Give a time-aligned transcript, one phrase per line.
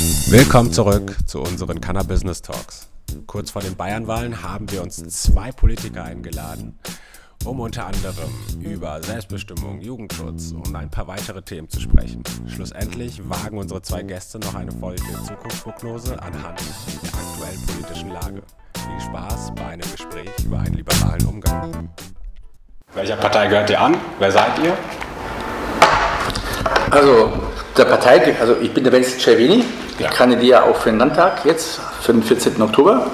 [0.00, 2.88] Willkommen zurück zu unseren Cannabis Talks.
[3.26, 6.78] Kurz vor den Bayernwahlen haben wir uns zwei Politiker eingeladen,
[7.44, 8.30] um unter anderem
[8.62, 12.22] über Selbstbestimmung, Jugendschutz und ein paar weitere Themen zu sprechen.
[12.46, 16.62] Schlussendlich wagen unsere zwei Gäste noch eine folgende Zukunftsprognose anhand
[17.02, 18.42] der aktuellen politischen Lage.
[18.76, 21.90] Viel Spaß bei einem Gespräch über einen liberalen Umgang.
[22.94, 23.98] Welcher Partei gehört ihr an?
[24.18, 24.74] Wer seid ihr?
[26.90, 27.32] Also
[27.76, 29.64] der Partei, also ich bin der Wenzel Cervini,
[29.98, 30.10] ich ja.
[30.10, 32.60] kandidiere auch für den Landtag jetzt, für den 14.
[32.60, 33.06] Oktober.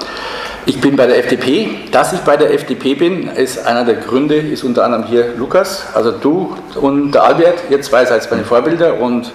[0.68, 1.68] Ich bin bei der FDP.
[1.92, 5.84] Dass ich bei der FDP bin, ist einer der Gründe, ist unter anderem hier Lukas,
[5.94, 9.30] also du und der Albert, ihr zwei seid meine Vorbilder und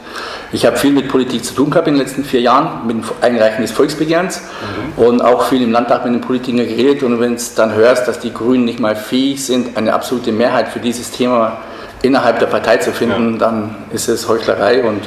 [0.51, 3.03] ich habe viel mit Politik zu tun gehabt in den letzten vier Jahren, mit dem
[3.21, 5.03] Einreichen des Volksbegehrens mhm.
[5.03, 8.19] und auch viel im Landtag mit den Politikern geredet und wenn es dann hörst, dass
[8.19, 11.59] die Grünen nicht mal fähig sind, eine absolute Mehrheit für dieses Thema
[12.01, 13.39] innerhalb der Partei zu finden, ja.
[13.39, 15.01] dann ist es Heuchlerei und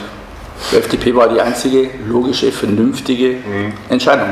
[0.70, 3.72] die FDP war die einzige logische, vernünftige mhm.
[3.88, 4.28] Entscheidung.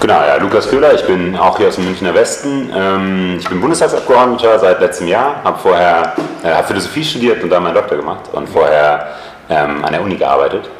[0.00, 2.70] Genau, ja, Lukas Köhler, ich bin auch hier aus dem Münchner Westen.
[2.74, 6.14] Ähm, ich bin Bundestagsabgeordneter seit letztem Jahr, habe vorher
[6.44, 9.08] äh, Philosophie studiert und da meinen Doktor gemacht und vorher
[9.48, 10.70] ähm, an der Uni gearbeitet.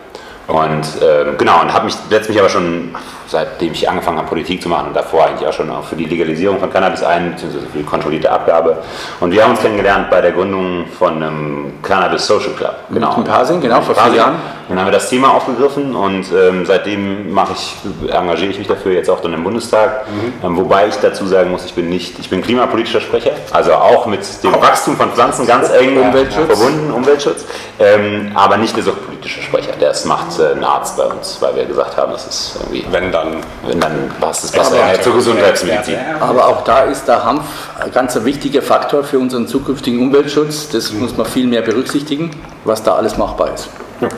[0.49, 2.95] Und ähm, genau, und habe mich letztlich aber schon
[3.27, 6.07] seitdem ich angefangen habe, Politik zu machen und davor eigentlich auch schon auch für die
[6.07, 8.79] Legalisierung von Cannabis ein, beziehungsweise für die kontrollierte Abgabe.
[9.21, 12.75] Und wir haben uns kennengelernt bei der Gründung von einem Cannabis Social Club.
[12.91, 13.19] Genau.
[13.19, 14.37] Mit Pasing, genau, vor vier Jahren.
[14.69, 17.75] Dann haben wir das Thema aufgegriffen und ähm, seitdem mache ich,
[18.13, 20.07] engagiere ich mich dafür jetzt auch dann im Bundestag.
[20.09, 20.47] Mhm.
[20.47, 24.05] Ähm, wobei ich dazu sagen muss, ich bin nicht, ich bin klimapolitischer Sprecher, also auch
[24.07, 26.47] mit dem Wachstum von Pflanzen ganz eng Umweltschutz.
[26.47, 27.47] verbunden, Umweltschutz,
[27.79, 29.73] ähm, aber nicht der suchtpolitische Sprecher.
[29.81, 32.87] Das macht äh, ein Arzt bei uns, weil wir gesagt haben, das ist irgendwie.
[32.91, 35.97] Wenn dann, wenn dann passt es besser ja, zur Gesundheitsmedizin.
[36.21, 37.43] Aber auch da ist der Hanf
[37.81, 40.69] ein ganz wichtiger Faktor für unseren zukünftigen Umweltschutz.
[40.69, 41.01] Das mhm.
[41.01, 42.33] muss man viel mehr berücksichtigen,
[42.65, 43.71] was da alles machbar ist.
[44.01, 44.09] Ja.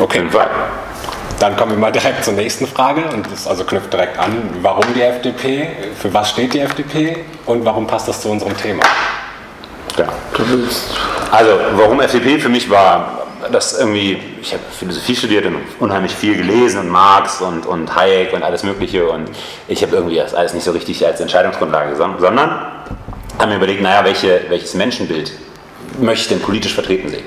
[0.00, 0.22] Okay,
[1.38, 4.84] dann kommen wir mal direkt zur nächsten Frage und das also knüpft direkt an, warum
[4.94, 8.82] die FDP, für was steht die FDP und warum passt das zu unserem Thema?
[9.96, 10.06] Ja.
[11.30, 16.36] Also warum FDP für mich war das irgendwie, ich habe Philosophie studiert und unheimlich viel
[16.36, 19.30] gelesen und Marx und, und Hayek und alles Mögliche und
[19.68, 22.66] ich habe irgendwie das alles nicht so richtig als Entscheidungsgrundlage, sondern
[23.38, 25.32] habe mir überlegt, naja, welche, welches Menschenbild
[25.98, 27.24] möchte ich denn politisch vertreten sehen?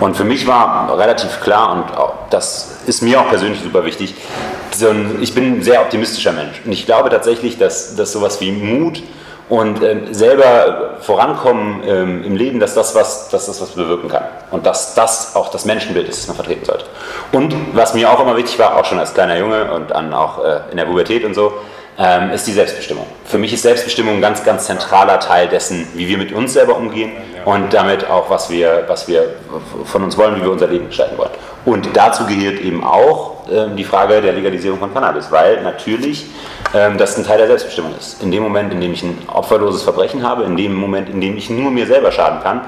[0.00, 1.84] Und für mich war relativ klar, und
[2.30, 4.14] das ist mir auch persönlich super wichtig,
[5.20, 6.62] ich bin ein sehr optimistischer Mensch.
[6.64, 9.02] Und ich glaube tatsächlich, dass, dass sowas wie Mut
[9.48, 14.24] und ähm, selber vorankommen ähm, im Leben, dass das, was, dass das was bewirken kann.
[14.50, 16.86] Und dass das auch das Menschenbild ist, das man vertreten sollte.
[17.32, 20.42] Und was mir auch immer wichtig war, auch schon als kleiner Junge und dann auch
[20.42, 21.52] äh, in der Pubertät und so,
[21.98, 23.06] ähm, ist die Selbstbestimmung.
[23.24, 26.76] Für mich ist Selbstbestimmung ein ganz, ganz zentraler Teil dessen, wie wir mit uns selber
[26.76, 27.12] umgehen
[27.44, 29.34] und damit auch, was wir, was wir
[29.84, 31.30] von uns wollen, wie wir unser Leben gestalten wollen.
[31.64, 36.26] Und dazu gehört eben auch äh, die Frage der Legalisierung von Cannabis, weil natürlich
[36.74, 38.22] ähm, das ein Teil der Selbstbestimmung ist.
[38.22, 41.36] In dem Moment, in dem ich ein opferloses Verbrechen habe, in dem Moment, in dem
[41.36, 42.62] ich nur mir selber schaden kann,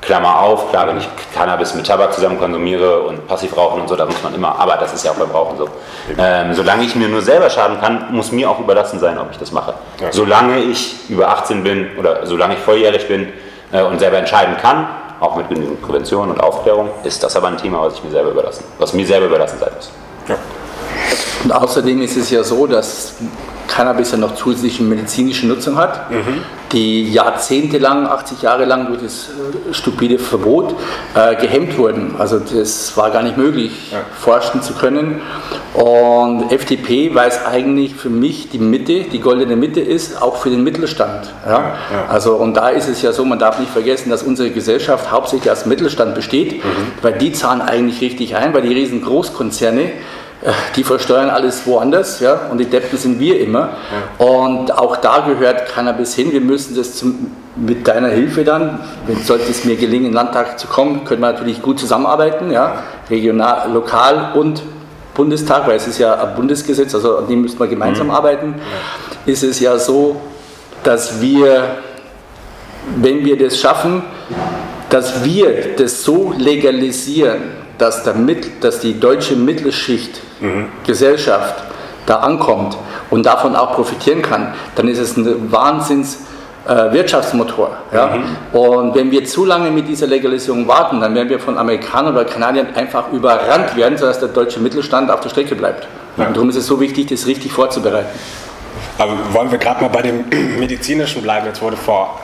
[0.00, 3.96] Klammer auf, klar, wenn ich Cannabis mit Tabak zusammen konsumiere und passiv rauchen und so,
[3.96, 5.68] da muss man immer, aber das ist ja auch beim Rauchen so.
[6.16, 9.38] Ähm, solange ich mir nur selber schaden kann, muss mir auch überlassen sein, ob ich
[9.38, 9.74] das mache.
[10.00, 10.12] Ja.
[10.12, 13.28] Solange ich über 18 bin oder solange ich volljährig bin
[13.72, 14.88] äh, und selber entscheiden kann,
[15.20, 18.30] auch mit genügend Prävention und Aufklärung, ist das aber ein Thema, was ich mir selber
[18.30, 19.90] überlassen, was mir selber überlassen sein muss.
[20.28, 20.36] Ja.
[21.44, 23.14] Und außerdem ist es ja so, dass
[23.68, 26.42] Cannabis ja noch zusätzliche medizinische Nutzung hat, mhm.
[26.72, 30.74] die jahrzehntelang, 80 Jahre lang durch das äh, stupide Verbot
[31.14, 32.16] äh, gehemmt wurden.
[32.18, 33.98] Also das war gar nicht möglich, ja.
[34.18, 35.20] forschen zu können.
[35.74, 40.64] Und FDP weiß eigentlich für mich die Mitte, die goldene Mitte ist, auch für den
[40.64, 41.32] Mittelstand.
[41.46, 41.52] Ja?
[41.52, 41.74] Ja,
[42.08, 45.52] also und da ist es ja so, man darf nicht vergessen, dass unsere Gesellschaft hauptsächlich
[45.52, 46.68] aus Mittelstand besteht, mhm.
[47.02, 49.92] weil die zahlen eigentlich richtig ein, weil die riesen Großkonzerne
[50.76, 53.70] die versteuern alles woanders, ja, und die Deppen sind wir immer.
[54.18, 54.24] Ja.
[54.24, 56.30] Und auch da gehört Cannabis hin.
[56.32, 60.14] Wir müssen das zum, mit deiner Hilfe dann, wenn sollte es mir gelingen, in den
[60.14, 64.62] Landtag zu kommen, können wir natürlich gut zusammenarbeiten, ja, regional, lokal und
[65.14, 68.12] Bundestag, weil es ist ja ein Bundesgesetz, also an dem müssen wir gemeinsam mhm.
[68.12, 68.54] arbeiten.
[68.56, 69.32] Ja.
[69.32, 70.20] Ist es ja so,
[70.84, 71.64] dass wir,
[72.96, 74.04] wenn wir das schaffen,
[74.88, 80.66] dass wir das so legalisieren, dass, der Mittel, dass die deutsche Mittelschicht mhm.
[80.84, 81.62] Gesellschaft
[82.06, 82.76] da ankommt
[83.10, 86.20] und davon auch profitieren kann, dann ist es ein Wahnsinns
[86.66, 87.76] äh, Wirtschaftsmotor.
[87.92, 88.16] Ja?
[88.16, 88.58] Mhm.
[88.58, 92.24] Und wenn wir zu lange mit dieser Legalisierung warten, dann werden wir von Amerikanern oder
[92.24, 95.86] Kanadiern einfach überrannt werden, sodass der deutsche Mittelstand auf der Strecke bleibt.
[96.16, 96.26] Ja.
[96.26, 98.08] Und darum ist es so wichtig, das richtig vorzubereiten.
[98.98, 100.24] Aber wollen wir gerade mal bei dem
[100.58, 101.46] medizinischen bleiben?
[101.46, 102.20] Jetzt wurde vor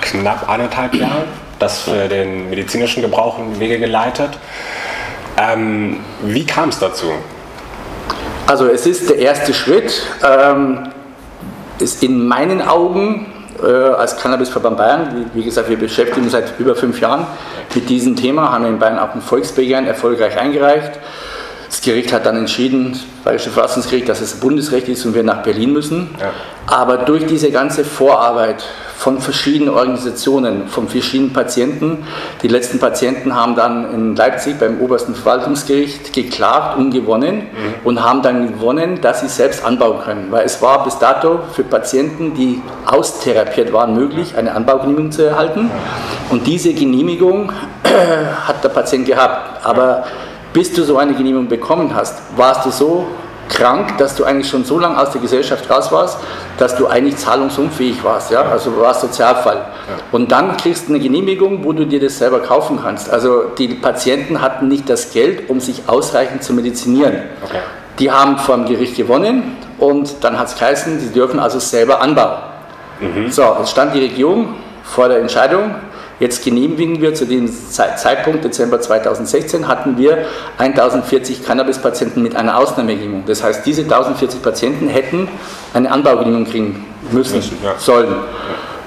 [0.00, 1.24] knapp anderthalb Jahren
[1.58, 4.30] das für den medizinischen Gebrauch in Wege geleitet.
[5.40, 7.06] Ähm, wie kam es dazu?
[8.46, 10.02] Also es ist der erste Schritt.
[10.24, 10.88] Ähm,
[11.78, 13.26] ist in meinen Augen
[13.62, 17.26] äh, als Cannabisverband Bayern, wie, wie, gesagt, wir beschäftigen uns seit über fünf Jahren
[17.74, 20.98] mit diesem Thema, haben in Bayern auch ein Volksbegehren erfolgreich eingereicht.
[21.68, 25.42] Das Gericht hat dann entschieden, das Bayerische Verfassungsgericht, dass es Bundesrecht ist und wir nach
[25.42, 26.10] Berlin müssen.
[26.18, 26.30] Ja.
[26.66, 28.64] Aber durch diese ganze Vorarbeit
[28.98, 32.04] von verschiedenen Organisationen, von verschiedenen Patienten,
[32.42, 37.74] die letzten Patienten haben dann in Leipzig beim obersten Verwaltungsgericht geklagt und gewonnen mhm.
[37.84, 40.26] und haben dann gewonnen, dass sie selbst anbauen können.
[40.30, 45.70] Weil es war bis dato für Patienten, die austherapiert waren, möglich, eine Anbaugenehmigung zu erhalten.
[46.30, 47.52] Und diese Genehmigung
[48.46, 49.64] hat der Patient gehabt.
[49.64, 50.04] Aber
[50.58, 53.06] bis du so eine Genehmigung bekommen hast, warst du so
[53.48, 56.18] krank, dass du eigentlich schon so lange aus der Gesellschaft raus warst,
[56.58, 58.32] dass du eigentlich zahlungsunfähig warst.
[58.32, 58.42] Ja?
[58.42, 59.54] Also du warst Sozialfall.
[59.58, 59.94] Ja.
[60.10, 63.08] Und dann kriegst du eine Genehmigung, wo du dir das selber kaufen kannst.
[63.08, 67.22] Also die Patienten hatten nicht das Geld, um sich ausreichend zu medizinieren.
[67.44, 67.60] Okay.
[68.00, 72.00] Die haben vor dem Gericht gewonnen und dann hat es geheißen, sie dürfen also selber
[72.00, 72.38] anbauen.
[72.98, 73.30] Mhm.
[73.30, 75.76] So, jetzt stand die Regierung vor der Entscheidung,
[76.20, 80.26] Jetzt genehmigen wir zu dem Zeitpunkt, Dezember 2016, hatten wir
[80.58, 83.24] 1040 Cannabis-Patienten mit einer Ausnahmegenehmigung.
[83.26, 85.28] Das heißt, diese 1040 Patienten hätten
[85.74, 87.74] eine Anbaugenehmigung kriegen müssen, ja.
[87.78, 88.16] sollen.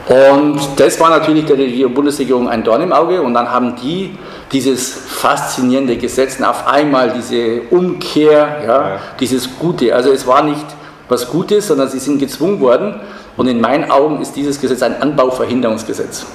[0.07, 4.17] Und das war natürlich der Regierung, Bundesregierung ein Dorn im Auge und dann haben die
[4.51, 8.99] dieses faszinierende Gesetz auf einmal diese Umkehr, ja, ja.
[9.19, 9.95] dieses Gute.
[9.95, 10.65] Also es war nicht
[11.07, 12.99] was Gutes, sondern sie sind gezwungen worden,
[13.37, 16.25] und in meinen Augen ist dieses Gesetz ein Anbauverhinderungsgesetz.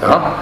[0.00, 0.32] Ja?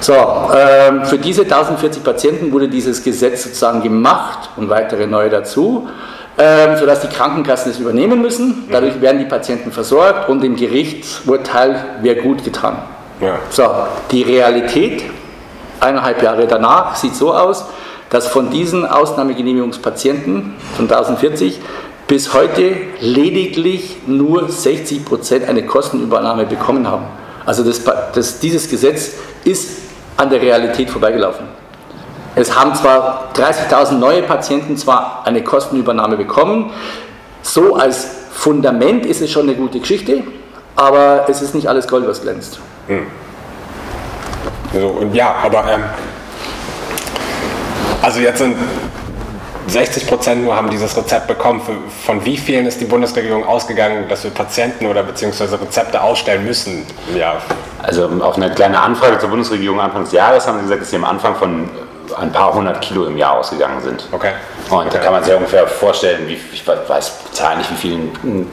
[0.00, 5.88] So, ähm, für diese 1040 Patienten wurde dieses Gesetz sozusagen gemacht und weitere neue dazu,
[6.36, 8.68] ähm, sodass die Krankenkassen es übernehmen müssen.
[8.70, 12.76] Dadurch werden die Patienten versorgt und im Gerichtsurteil wäre gut getan.
[13.20, 13.38] Ja.
[13.50, 13.64] So,
[14.10, 15.04] die Realität
[15.80, 17.64] eineinhalb Jahre danach sieht so aus,
[18.10, 21.60] dass von diesen Ausnahmegenehmigungspatienten von 1040
[22.06, 27.04] bis heute lediglich nur 60 Prozent eine Kostenübernahme bekommen haben.
[27.46, 27.82] Also das,
[28.14, 29.12] das, dieses Gesetz
[29.44, 29.78] ist
[30.16, 31.46] an der Realität vorbeigelaufen.
[32.36, 36.72] Es haben zwar 30.000 neue Patienten zwar eine Kostenübernahme bekommen,
[37.42, 40.24] so als Fundament ist es schon eine gute Geschichte,
[40.74, 42.58] aber es ist nicht alles Gold, was glänzt.
[42.88, 43.06] Hm.
[44.72, 45.84] So, und ja, aber ähm,
[48.02, 48.56] also jetzt sind
[49.66, 51.60] 60 Prozent nur haben dieses Rezept bekommen.
[52.04, 56.84] Von wie vielen ist die Bundesregierung ausgegangen, dass wir Patienten oder beziehungsweise Rezepte ausstellen müssen
[57.16, 57.36] Ja.
[57.82, 60.96] Also auf eine kleine Anfrage zur Bundesregierung Anfang des Jahres haben sie gesagt, dass sie
[60.96, 61.68] am Anfang von
[62.18, 64.08] ein paar hundert Kilo im Jahr ausgegangen sind.
[64.12, 64.32] Okay.
[64.70, 64.88] Und okay.
[64.92, 68.46] da kann man sich ungefähr vorstellen, wie, ich weiß Zahlen nicht, wie vielen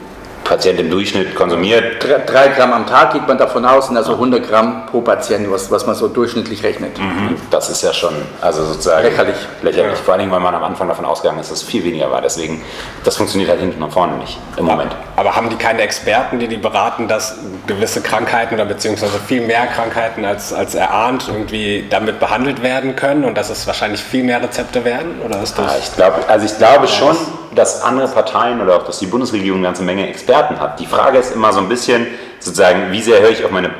[0.44, 2.02] Patient im Durchschnitt konsumiert?
[2.02, 5.50] Drei, drei, Gramm am Tag geht man davon aus, und also 100 Gramm pro Patient,
[5.50, 6.98] was, was man so durchschnittlich rechnet.
[6.98, 7.36] Mhm.
[7.50, 9.36] Das ist ja schon, also sozusagen lächerlich.
[9.62, 9.92] lächerlich.
[9.92, 10.04] Ja.
[10.04, 12.20] Vor allem, weil man am Anfang davon ausgegangen ist, dass es viel weniger war.
[12.20, 12.62] Deswegen,
[13.04, 14.94] das funktioniert halt hinten und vorne nicht im Moment.
[15.16, 17.36] Aber haben die keine Experten, die die beraten, dass
[17.66, 23.24] gewisse Krankheiten oder beziehungsweise viel mehr Krankheiten als, als erahnt irgendwie damit behandelt werden können
[23.24, 25.20] und dass es wahrscheinlich viel mehr Rezepte werden?
[25.24, 25.72] Oder ist das?
[25.72, 27.16] Ja, ich glaube, also ich glaube schon,
[27.54, 30.80] dass andere Parteien oder auch dass die Bundesregierung eine ganze Menge Experten hat.
[30.80, 32.06] Die Frage ist immer so ein bisschen
[32.40, 33.70] sozusagen, wie sehr höre ich auf meine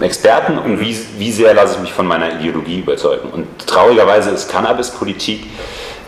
[0.00, 3.30] Experten und wie, wie sehr lasse ich mich von meiner Ideologie überzeugen.
[3.30, 5.46] Und traurigerweise ist Cannabispolitik,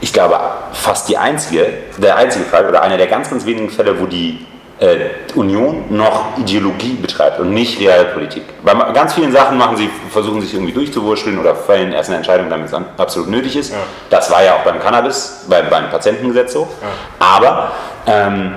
[0.00, 0.38] ich glaube,
[0.72, 1.66] fast die einzige,
[1.98, 4.44] der einzige Fall oder einer der ganz, ganz wenigen Fälle, wo die
[5.34, 8.42] Union noch Ideologie betreibt und nicht Realpolitik.
[8.64, 12.50] Bei ganz vielen Sachen machen sie, versuchen sich irgendwie durchzuwurschteln oder fällen erst eine Entscheidung,
[12.50, 13.72] damit es absolut nötig ist.
[13.72, 13.78] Ja.
[14.10, 16.68] Das war ja auch beim Cannabis, bei, beim Patientengesetz so.
[16.80, 16.88] Ja.
[17.20, 17.72] Aber
[18.06, 18.54] ähm,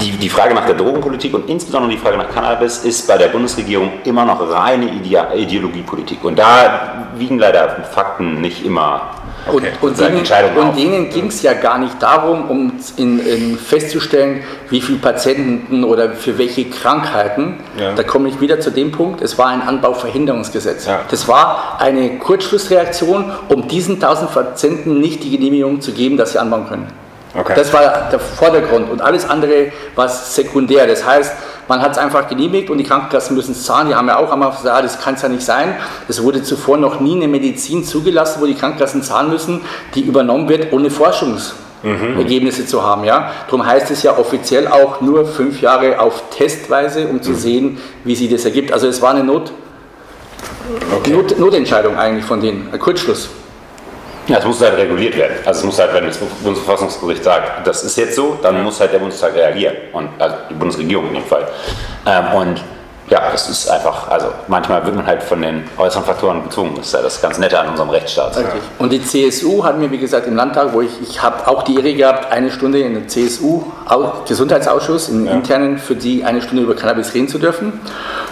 [0.00, 3.28] die, die Frage nach der Drogenpolitik und insbesondere die Frage nach Cannabis ist bei der
[3.28, 6.24] Bundesregierung immer noch reine Ideologiepolitik.
[6.24, 9.02] Und da wiegen leider Fakten nicht immer
[9.46, 9.72] Okay.
[9.80, 14.42] Und, und, denen, und denen ging es ja gar nicht darum, um in, in festzustellen,
[14.68, 17.54] wie viele Patienten oder für welche Krankheiten.
[17.78, 17.94] Ja.
[17.94, 20.86] Da komme ich wieder zu dem Punkt, es war ein Anbauverhinderungsgesetz.
[20.86, 21.00] Ja.
[21.10, 26.38] Das war eine Kurzschlussreaktion, um diesen 1000 Patienten nicht die Genehmigung zu geben, dass sie
[26.38, 26.86] anbauen können.
[27.34, 27.52] Okay.
[27.54, 30.86] Das war der Vordergrund und alles andere war sekundär.
[30.86, 31.32] Das heißt,
[31.68, 33.88] man hat es einfach genehmigt und die Krankenkassen müssen es zahlen.
[33.88, 35.74] Die haben ja auch einmal gesagt, ah, das kann es ja nicht sein.
[36.08, 39.60] Es wurde zuvor noch nie eine Medizin zugelassen, wo die Krankenkassen zahlen müssen,
[39.94, 42.66] die übernommen wird ohne Forschungsergebnisse mhm.
[42.66, 43.04] zu haben.
[43.04, 43.32] Ja?
[43.46, 47.36] Darum heißt es ja offiziell auch nur fünf Jahre auf Testweise, um zu mhm.
[47.36, 48.72] sehen, wie sich das ergibt.
[48.72, 49.52] Also es war eine Not,
[50.96, 51.12] okay.
[51.12, 53.30] Not, Notentscheidung eigentlich von denen, ein Kurzschluss.
[54.26, 55.36] Ja, es muss halt reguliert werden.
[55.44, 58.92] Also es muss halt, wenn das Bundesverfassungsgericht sagt, das ist jetzt so, dann muss halt
[58.92, 59.74] der Bundestag reagieren.
[59.92, 61.48] Und, also die Bundesregierung in dem Fall.
[62.06, 62.60] Ähm, und
[63.10, 66.74] ja, das ist einfach, also manchmal wird man halt von den äußeren Faktoren gezwungen.
[66.76, 68.36] Das ist ja das ganz Nette an unserem Rechtsstaat.
[68.36, 68.60] Richtig.
[68.78, 71.74] Und die CSU hat mir, wie gesagt, im Landtag, wo ich, ich habe auch die
[71.74, 73.64] Ehre gehabt, eine Stunde in der CSU
[74.28, 75.32] Gesundheitsausschuss, im ja.
[75.32, 77.80] internen, für die eine Stunde über Cannabis reden zu dürfen.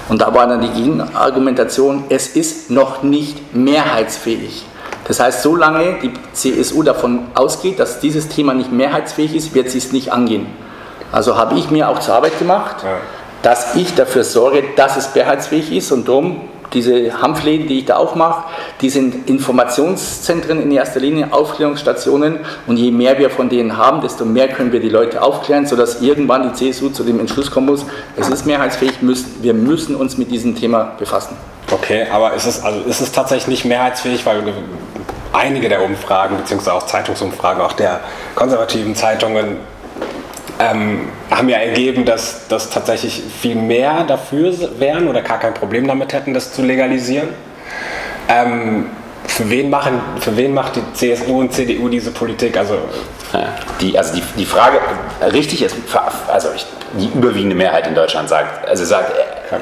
[0.08, 4.64] Und da war dann die Gegenargumentation, es ist noch nicht mehrheitsfähig.
[5.08, 9.78] Das heißt, solange die CSU davon ausgeht, dass dieses Thema nicht mehrheitsfähig ist, wird sie
[9.78, 10.46] es nicht angehen.
[11.10, 12.76] Also habe ich mir auch zur Arbeit gemacht.
[12.84, 12.98] Ja
[13.42, 16.40] dass ich dafür sorge, dass es mehrheitsfähig ist und darum
[16.74, 18.44] diese Hanfläden, die ich da aufmache,
[18.82, 24.26] die sind Informationszentren in erster Linie, Aufklärungsstationen und je mehr wir von denen haben, desto
[24.26, 27.86] mehr können wir die Leute aufklären, sodass irgendwann die CSU zu dem Entschluss kommen muss,
[28.16, 31.36] es ist mehrheitsfähig, wir müssen uns mit diesem Thema befassen.
[31.70, 34.42] Okay, aber ist es, also ist es tatsächlich nicht mehrheitsfähig, weil
[35.32, 38.00] einige der Umfragen, beziehungsweise auch Zeitungsumfragen, auch der
[38.34, 39.58] konservativen Zeitungen
[40.58, 45.86] ähm, haben ja ergeben, dass, dass tatsächlich viel mehr dafür wären oder gar kein Problem
[45.86, 47.28] damit hätten, das zu legalisieren.
[48.28, 48.86] Ähm,
[49.26, 52.56] für wen, machen, für wen macht die CSU und CDU diese Politik?
[52.56, 52.78] Also,
[53.80, 54.78] die, also die, die Frage,
[55.32, 55.76] richtig ist,
[56.26, 56.66] also ich,
[56.98, 59.12] die überwiegende Mehrheit in Deutschland sagt, also sagt,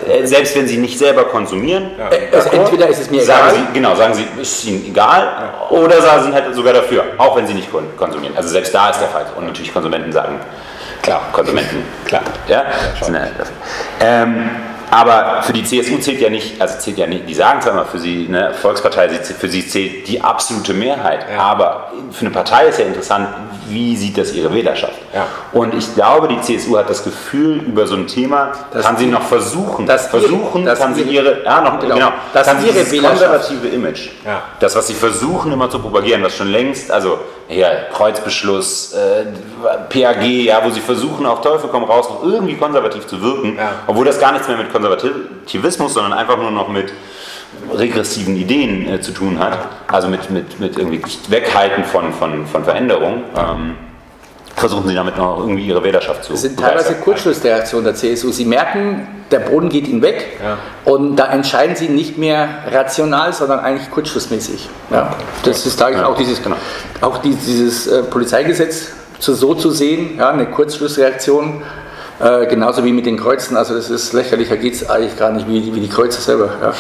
[0.09, 2.11] äh, selbst wenn sie nicht selber konsumieren, ja.
[2.33, 3.51] also entweder ist es mir egal.
[3.55, 5.77] Sie, genau, sagen sie, ist ihnen egal, ja.
[5.77, 8.37] oder sagen sie halt sogar dafür, auch wenn sie nicht konsumieren.
[8.37, 9.27] Also selbst da ist der Fall.
[9.37, 10.41] Und natürlich Konsumenten sagen,
[11.07, 11.85] Klar, Konsumenten.
[12.05, 12.23] Klar.
[12.49, 12.65] Ja?
[12.99, 13.27] ja
[14.01, 14.51] ähm,
[14.91, 17.85] aber für die CSU zählt ja nicht, also zählt ja nicht, die sagen zwar immer
[17.85, 21.41] für sie, eine Volkspartei, für sie zählt die absolute Mehrheit, ja.
[21.41, 23.29] aber für eine Partei ist ja interessant,
[23.69, 24.99] wie sieht das ihre Wählerschaft?
[25.13, 25.27] Ja.
[25.53, 29.07] Und ich glaube, die CSU hat das Gefühl, über so ein Thema das kann sie
[29.07, 32.85] noch versuchen, das versuchen, das kann sie ihre, ja, noch, genau, genau das kann ihre
[32.85, 34.43] konservative Image, ja.
[34.61, 39.25] das, was sie versuchen immer zu propagieren, was schon längst, also ja, Kreuzbeschluss, äh,
[39.89, 44.05] PAG, ja, wo sie versuchen, auf Teufel komm raus, noch irgendwie konservativ zu wirken, obwohl
[44.05, 46.93] das gar nichts mehr mit Konservativismus, sondern einfach nur noch mit
[47.73, 52.65] regressiven Ideen äh, zu tun hat, also mit, mit, mit irgendwie Weghalten von, von, von
[52.65, 53.25] Veränderung.
[53.37, 53.77] Ähm,
[54.57, 56.33] versuchen sie damit noch irgendwie ihre Wählerschaft zu.
[56.33, 58.33] Das sind teilweise Kurzschlussreaktionen der CSU.
[58.33, 60.57] Sie merken, der Boden geht ihnen weg ja.
[60.91, 64.69] und da entscheiden sie nicht mehr rational, sondern eigentlich kurzschlussmäßig.
[64.91, 65.15] Ja.
[65.45, 66.07] Das ist da ja.
[66.07, 66.57] auch dieses, genau.
[67.03, 71.63] auch dieses äh, Polizeigesetz zu, so zu sehen, ja, eine Kurzschlussreaktion.
[72.19, 75.31] Äh, genauso wie mit den Kreuzen, also das ist lächerlich, da geht es eigentlich gar
[75.31, 76.49] nicht wie, wie die Kreuze selber.
[76.63, 76.73] Ja,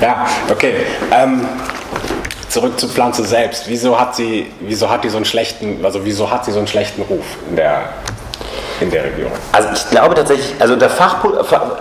[0.00, 0.74] ja okay.
[1.12, 1.48] Ähm,
[2.48, 3.64] zurück zur Pflanze selbst.
[3.66, 6.68] Wieso hat sie, wieso hat die so einen schlechten, also wieso hat sie so einen
[6.68, 7.90] schlechten Ruf in der,
[8.80, 9.30] in der Region?
[9.52, 11.34] Also ich glaube tatsächlich, also unter Fachpo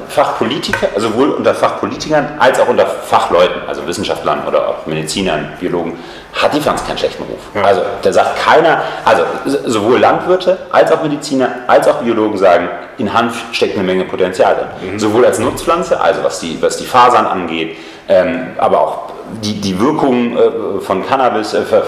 [0.10, 6.00] Fachpolitiker, also sowohl unter Fachpolitikern als auch unter Fachleuten, also Wissenschaftlern oder auch Medizinern, Biologen,
[6.35, 7.39] hat die Pflanze keinen schlechten Ruf.
[7.53, 7.61] Ja.
[7.61, 9.23] Also da sagt keiner, also
[9.65, 14.55] sowohl Landwirte als auch Mediziner als auch Biologen sagen, in Hanf steckt eine Menge Potenzial
[14.55, 14.93] drin.
[14.93, 14.99] Mhm.
[14.99, 17.77] Sowohl als Nutzpflanze, also was die, was die Fasern angeht,
[18.09, 18.97] ähm, aber auch
[19.43, 21.81] die, die Wirkung äh, von Cannabis, äh, von,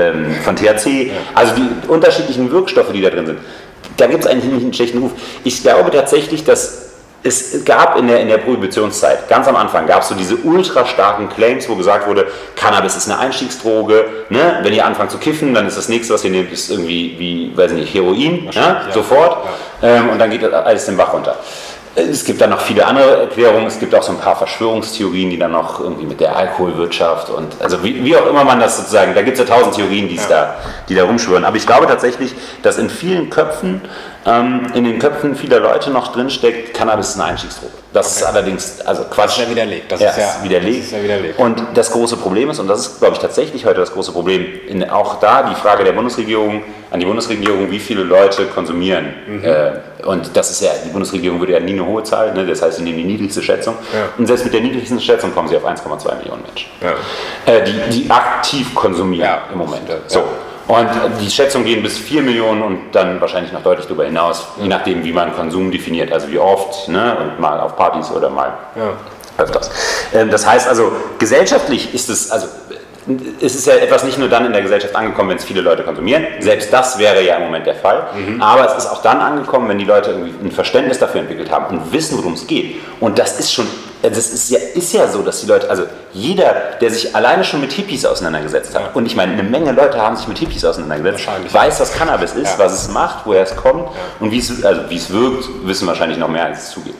[0.00, 3.38] ähm, von THC, also die unterschiedlichen Wirkstoffe, die da drin sind,
[3.96, 5.12] da gibt es eigentlich nicht einen schlechten Ruf.
[5.44, 6.85] Ich glaube tatsächlich, dass
[7.26, 10.86] es gab in der, in der Prohibitionszeit, ganz am Anfang, gab es so diese ultra
[10.86, 14.60] starken Claims, wo gesagt wurde, Cannabis ist eine Einstiegsdroge, ne?
[14.62, 17.56] wenn ihr anfangt zu kiffen, dann ist das nächste, was ihr nehmt, ist irgendwie, wie,
[17.56, 18.50] weiß nicht, Heroin, ne?
[18.52, 19.44] ja, sofort,
[19.82, 19.96] ja.
[19.96, 21.36] Ähm, und dann geht alles den Bach runter.
[21.98, 23.66] Es gibt dann noch viele andere Erklärungen.
[23.66, 27.56] Es gibt auch so ein paar Verschwörungstheorien, die dann noch irgendwie mit der Alkoholwirtschaft und
[27.58, 30.16] also wie, wie auch immer man das sozusagen, da gibt es ja tausend Theorien, die,
[30.16, 30.22] ja.
[30.28, 30.56] da,
[30.90, 31.46] die da rumschwören.
[31.46, 33.80] Aber ich glaube tatsächlich, dass in vielen Köpfen,
[34.26, 37.72] ähm, in den Köpfen vieler Leute noch drinsteckt, Cannabis ist eine Einstiegsdroge.
[37.92, 38.16] Das okay.
[38.16, 39.16] ist allerdings, also Quatsch.
[39.16, 39.92] Das ist ja widerlegt.
[39.92, 40.78] Das, ja, ist, ja, widerlegt.
[40.78, 41.38] das ist ja widerlegt.
[41.38, 44.44] Und das große Problem ist, und das ist, glaube ich, tatsächlich heute das große Problem,
[44.68, 49.14] in, auch da die Frage der Bundesregierung, an die Bundesregierung, wie viele Leute konsumieren.
[49.26, 49.44] Mhm.
[49.44, 49.72] Äh,
[50.04, 52.44] und das ist ja, die Bundesregierung würde ja nie eine hohe Zahl, ne?
[52.44, 53.76] das heißt, sie nehmen die niedrigste Schätzung.
[53.92, 54.08] Ja.
[54.18, 57.52] Und selbst mit der niedrigsten Schätzung kommen sie auf 1,2 Millionen Menschen, ja.
[57.52, 59.88] äh, die, die aktiv konsumieren ja, im Moment.
[60.08, 60.24] So.
[60.68, 60.88] Und
[61.20, 65.04] die Schätzungen gehen bis 4 Millionen und dann wahrscheinlich noch deutlich darüber hinaus, je nachdem,
[65.04, 67.16] wie man Konsum definiert, also wie oft ne?
[67.20, 68.92] und mal auf Partys oder mal ja.
[69.38, 69.70] öfters.
[70.12, 72.48] Ähm, das heißt also, gesellschaftlich ist es, also
[73.40, 75.84] es ist ja etwas nicht nur dann in der Gesellschaft angekommen, wenn es viele Leute
[75.84, 76.24] konsumieren.
[76.40, 78.08] Selbst das wäre ja im Moment der Fall.
[78.14, 78.42] Mhm.
[78.42, 81.78] Aber es ist auch dann angekommen, wenn die Leute irgendwie ein Verständnis dafür entwickelt haben
[81.78, 82.80] und wissen, worum es geht.
[82.98, 83.68] Und das ist schon,
[84.10, 87.60] das ist ja, ist ja so, dass die Leute, also jeder, der sich alleine schon
[87.60, 88.90] mit Hippies auseinandergesetzt hat, ja.
[88.94, 92.58] und ich meine, eine Menge Leute haben sich mit Hippies auseinandergesetzt, weiß, was Cannabis ist,
[92.58, 92.58] ja.
[92.58, 93.88] was es macht, woher es kommt
[94.20, 96.94] und wie es, also wie es wirkt, wissen wahrscheinlich noch mehr, als es zugeht.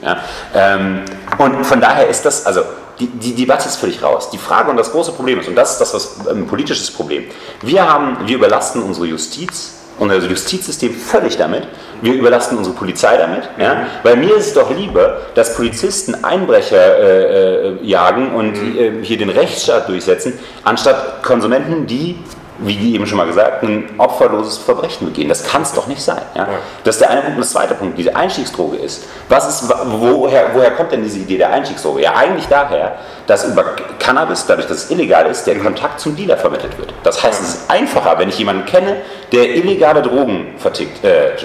[0.55, 1.01] Ähm,
[1.37, 2.61] und von daher ist das, also
[2.99, 4.29] die, die Debatte ist völlig raus.
[4.31, 7.25] Die Frage und das große Problem ist, und das ist das was, ein politisches Problem,
[7.61, 11.67] wir, haben, wir überlasten unsere Justiz unser Justizsystem völlig damit.
[12.01, 13.49] Wir überlasten unsere Polizei damit.
[13.57, 13.75] Ja?
[13.75, 13.85] Mhm.
[14.03, 18.77] Weil mir ist es doch lieber, dass Polizisten Einbrecher äh, äh, jagen und mhm.
[18.77, 22.17] äh, hier den Rechtsstaat durchsetzen, anstatt Konsumenten, die
[22.59, 25.29] wie eben schon mal gesagt, ein opferloses Verbrechen begehen.
[25.29, 26.21] Das kann es doch nicht sein.
[26.35, 26.47] Ja?
[26.83, 27.37] Das ist der eine Punkt.
[27.37, 31.37] Und der zweite Punkt, diese Einstiegsdroge ist, was ist woher, woher kommt denn diese Idee
[31.37, 32.01] der Einstiegsdroge?
[32.01, 32.97] Ja, eigentlich daher,
[33.27, 33.63] dass über
[33.99, 36.93] Cannabis, dadurch, dass es illegal ist, der Kontakt zum Dealer vermittelt wird.
[37.03, 38.97] Das heißt, es ist einfacher, wenn ich jemanden kenne,
[39.31, 41.35] der illegale Drogen vertickt, äh, äh,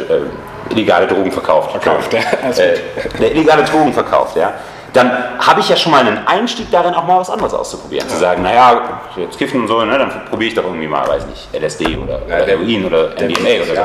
[0.70, 1.72] illegale Drogen verkauft.
[1.72, 2.20] Verkauft, ja.
[2.50, 2.78] Äh,
[3.20, 4.54] der illegale Drogen verkauft, ja
[4.92, 8.06] dann habe ich ja schon mal einen Einstieg darin, auch mal was anderes auszuprobieren.
[8.06, 8.14] Ja.
[8.14, 11.26] Zu sagen, naja, jetzt kiffen und so, ne, dann probiere ich doch irgendwie mal, weiß
[11.26, 13.82] nicht, LSD oder, ja, oder Heroin oder MDMA oder so.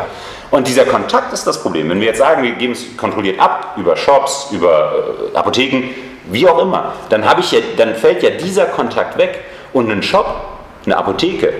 [0.50, 1.90] Und dieser Kontakt ist das Problem.
[1.90, 4.94] Wenn wir jetzt sagen, wir geben es kontrolliert ab, über Shops, über
[5.34, 5.90] äh, Apotheken,
[6.30, 10.42] wie auch immer, dann, ich ja, dann fällt ja dieser Kontakt weg und ein Shop,
[10.86, 11.54] eine Apotheke,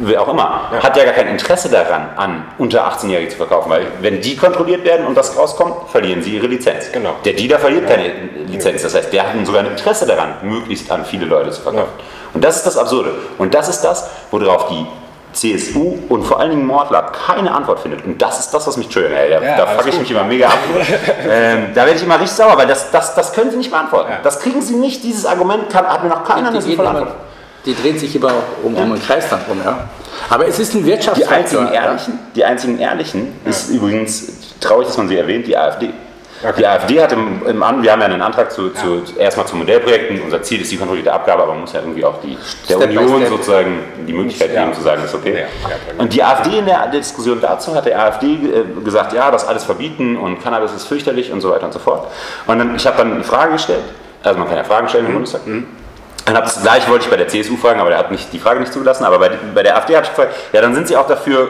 [0.00, 0.82] wer auch immer, ja.
[0.82, 4.84] hat ja gar kein Interesse daran, an unter 18-Jährige zu verkaufen, weil wenn die kontrolliert
[4.84, 6.90] werden und das rauskommt, verlieren sie ihre Lizenz.
[6.92, 7.14] Genau.
[7.24, 7.96] Der Dealer verliert ja.
[7.96, 8.12] keine
[8.46, 11.92] Lizenz, das heißt, der hat sogar ein Interesse daran, möglichst an viele Leute zu verkaufen.
[11.98, 12.04] Ja.
[12.32, 13.12] Und das ist das Absurde.
[13.38, 14.86] Und das ist das, worauf die
[15.32, 18.04] CSU und vor allen Dingen Mordlab keine Antwort findet.
[18.04, 19.12] Und das ist das, was mich triggert.
[19.12, 20.58] Da, ja, da fuck ich mich immer mega ab.
[21.28, 24.10] ähm, da werde ich immer richtig sauer, weil das, das, das können sie nicht beantworten.
[24.10, 24.18] Ja.
[24.22, 25.04] Das kriegen sie nicht.
[25.04, 27.14] Dieses Argument kann, hat mir noch keiner eine sinnvolle Antwort
[27.66, 29.60] die dreht sich immer um, um einen Kreis dann rum.
[29.64, 29.88] Ja.
[30.28, 31.36] Aber es ist ein Wirtschaftsfaktor.
[31.36, 33.50] Die einzigen Ehrlichen, die einzigen Ehrlichen ja.
[33.50, 35.90] ist übrigens, traurig, dass man sie erwähnt, die AfD.
[36.42, 36.54] Okay.
[36.56, 39.56] Die AfD hat im, im An, wir haben ja einen Antrag zu, zu erstmal zu
[39.56, 40.22] Modellprojekten.
[40.22, 42.88] Unser Ziel ist die kontrollierte Abgabe, aber man muss ja irgendwie auch die, der Step
[42.88, 45.44] Union sozusagen die Möglichkeit geben zu sagen, ist okay.
[45.98, 49.64] Und die AfD in der Diskussion dazu hat der AfD äh, gesagt, ja, das alles
[49.64, 52.10] verbieten und Cannabis ist fürchterlich und so weiter und so fort.
[52.46, 53.84] Und dann, ich habe dann eine Frage gestellt,
[54.22, 55.16] also man kann ja Fragen stellen im mhm.
[55.16, 55.46] Bundestag.
[55.46, 55.66] Mhm.
[56.30, 58.38] Dann habe das gleich wollte ich bei der CSU fragen, aber der hat nicht, die
[58.38, 59.04] Frage nicht zugelassen.
[59.04, 61.48] Aber bei, bei der AfD habe ich gefragt, ja, dann sind sie auch dafür,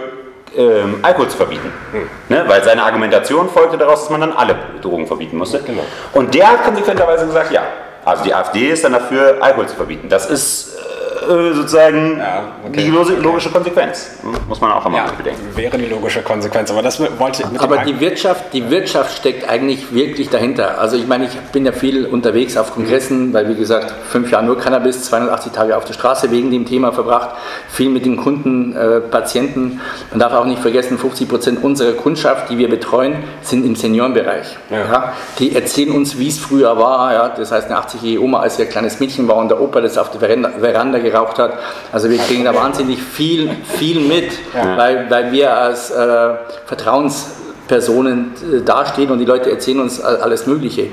[0.56, 1.70] ähm, Alkohol zu verbieten.
[1.92, 2.08] Hm.
[2.30, 2.44] Ne?
[2.46, 5.58] Weil seine Argumentation folgte daraus, dass man dann alle Drogen verbieten musste.
[5.58, 5.84] Genau.
[6.14, 7.62] Und der hat konsequenterweise gesagt, ja.
[8.06, 10.08] Also die AfD ist dann dafür, Alkohol zu verbieten.
[10.08, 10.78] Das ist
[11.22, 12.84] äh, sozusagen ja, okay.
[12.84, 14.10] die logische Konsequenz.
[14.48, 15.40] Muss man auch immer ja, bedenken.
[15.54, 19.92] Wäre die logische Konsequenz, aber das wollte ich Aber die Wirtschaft, die Wirtschaft steckt eigentlich
[19.92, 20.78] wirklich dahinter.
[20.78, 24.45] Also ich meine, ich bin ja viel unterwegs auf Kongressen, weil wie gesagt, fünf Jahre
[24.45, 27.30] nur Cannabis, 280 Tage auf der Straße wegen dem Thema verbracht,
[27.68, 29.80] viel mit den Kunden, äh, Patienten.
[30.10, 34.56] Man darf auch nicht vergessen, 50 Prozent unserer Kundschaft, die wir betreuen, sind im Seniorenbereich.
[34.71, 34.78] Ja.
[34.78, 35.12] ja.
[35.38, 37.12] Die erzählen uns, wie es früher war.
[37.12, 37.28] Ja.
[37.28, 39.99] Das heißt, eine 80-jährige Oma, als sie ein kleines Mädchen war und der Opa das
[39.99, 41.54] auf der Veranda, Veranda geraucht hat.
[41.92, 44.76] Also wir kriegen da wahnsinnig viel, viel mit, ja.
[44.76, 46.30] weil, weil wir als äh,
[46.66, 50.88] Vertrauenspersonen äh, dastehen und die Leute erzählen uns alles Mögliche.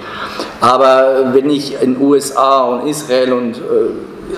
[0.62, 3.62] Aber wenn ich in USA und Israel und äh,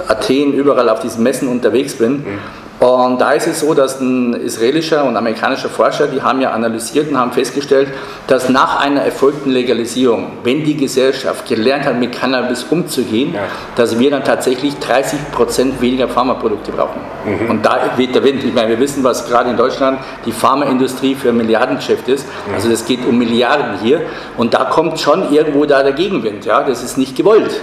[0.08, 2.40] Athen überall auf diesen Messen unterwegs bin, mhm
[2.80, 7.10] und da ist es so, dass ein israelischer und amerikanischer Forscher, die haben ja analysiert
[7.10, 7.90] und haben festgestellt,
[8.28, 13.42] dass nach einer erfolgten Legalisierung, wenn die Gesellschaft gelernt hat, mit Cannabis umzugehen, ja.
[13.76, 17.02] dass wir dann tatsächlich 30 Prozent weniger Pharmaprodukte brauchen.
[17.26, 17.50] Mhm.
[17.50, 18.46] Und da weht der Wind.
[18.46, 22.26] Ich meine, wir wissen, was gerade in Deutschland die Pharmaindustrie für ein Milliardengeschäft ist.
[22.48, 22.54] Mhm.
[22.54, 24.04] Also das geht um Milliarden hier.
[24.38, 26.46] Und da kommt schon irgendwo da der Gegenwind.
[26.46, 26.64] Ja?
[26.64, 27.60] Das ist nicht gewollt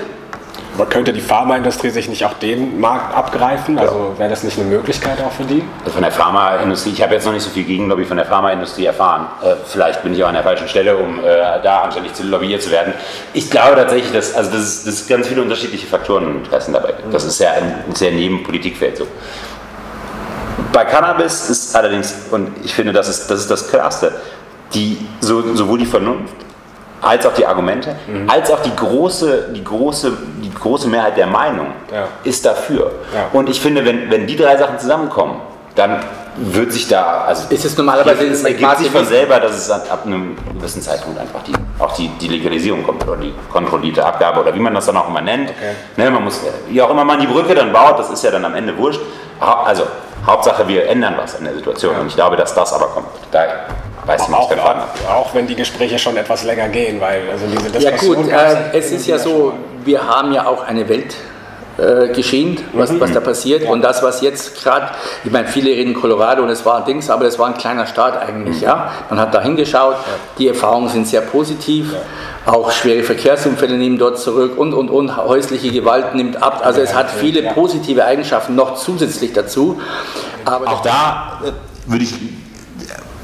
[0.84, 3.78] könnte die Pharmaindustrie sich nicht auch den Markt abgreifen?
[3.78, 5.62] Also wäre das nicht eine Möglichkeit auch für die?
[5.80, 8.84] Also von der Pharmaindustrie, ich habe jetzt noch nicht so viel Gegenlobby von der Pharmaindustrie
[8.84, 9.26] erfahren.
[9.42, 11.22] Äh, vielleicht bin ich auch an der falschen Stelle, um äh,
[11.62, 12.92] da anständig zu lobbyiert zu werden.
[13.32, 16.94] Ich glaube tatsächlich, dass also das, ist, ganz viele unterschiedliche Faktoren und Interessen dabei.
[17.10, 19.06] Das ist ja ein sehr neben Politikfeld so.
[20.72, 24.12] Bei Cannabis ist allerdings, und ich finde, das ist das, ist das Klarste,
[24.74, 26.34] die, so, sowohl die Vernunft
[27.02, 28.28] als auch die Argumente, mhm.
[28.28, 30.12] als auch die große, die, große,
[30.60, 32.08] große Mehrheit der Meinung ja.
[32.24, 32.92] ist dafür.
[33.14, 33.28] Ja.
[33.32, 35.40] Und ich finde, wenn, wenn die drei Sachen zusammenkommen,
[35.74, 36.00] dann
[36.36, 40.02] wird sich da, also ist es normalerweise es ergibt sich von selber, dass es ab
[40.04, 44.54] einem gewissen Zeitpunkt einfach die, auch die, die Legalisierung kommt oder die kontrollierte Abgabe oder
[44.54, 45.50] wie man das dann auch immer nennt.
[45.50, 45.74] Okay.
[45.96, 48.44] Ne, man muss, wie auch immer man die Brücke dann baut, das ist ja dann
[48.44, 49.00] am Ende wurscht.
[49.40, 49.84] Also
[50.26, 52.00] Hauptsache wir ändern was an der Situation ja.
[52.00, 53.06] und ich glaube, dass das aber kommt.
[53.30, 53.44] Da
[54.04, 57.70] weiß auch, nicht, auch, auch wenn die Gespräche schon etwas länger gehen, weil also diese
[57.70, 58.28] Diskussion.
[58.28, 59.54] Ja gut, äh, es ist ja so,
[59.86, 61.16] wir haben ja auch eine Welt
[61.78, 63.00] äh, geschehen, was, mhm.
[63.00, 63.64] was da passiert.
[63.64, 63.70] Ja.
[63.70, 64.88] Und das, was jetzt gerade,
[65.24, 67.86] ich meine, viele reden Colorado und es war ein Dings, aber es war ein kleiner
[67.86, 68.56] Staat eigentlich.
[68.56, 68.62] Mhm.
[68.62, 68.92] Ja?
[69.10, 70.00] Man hat da hingeschaut, ja.
[70.38, 71.92] die Erfahrungen sind sehr positiv.
[71.92, 72.52] Ja.
[72.52, 76.62] Auch schwere Verkehrsunfälle nehmen dort zurück und und und häusliche Gewalt nimmt ab.
[76.64, 79.80] Also es hat viele positive Eigenschaften noch zusätzlich dazu.
[80.44, 82.14] Aber auch da äh, würde ich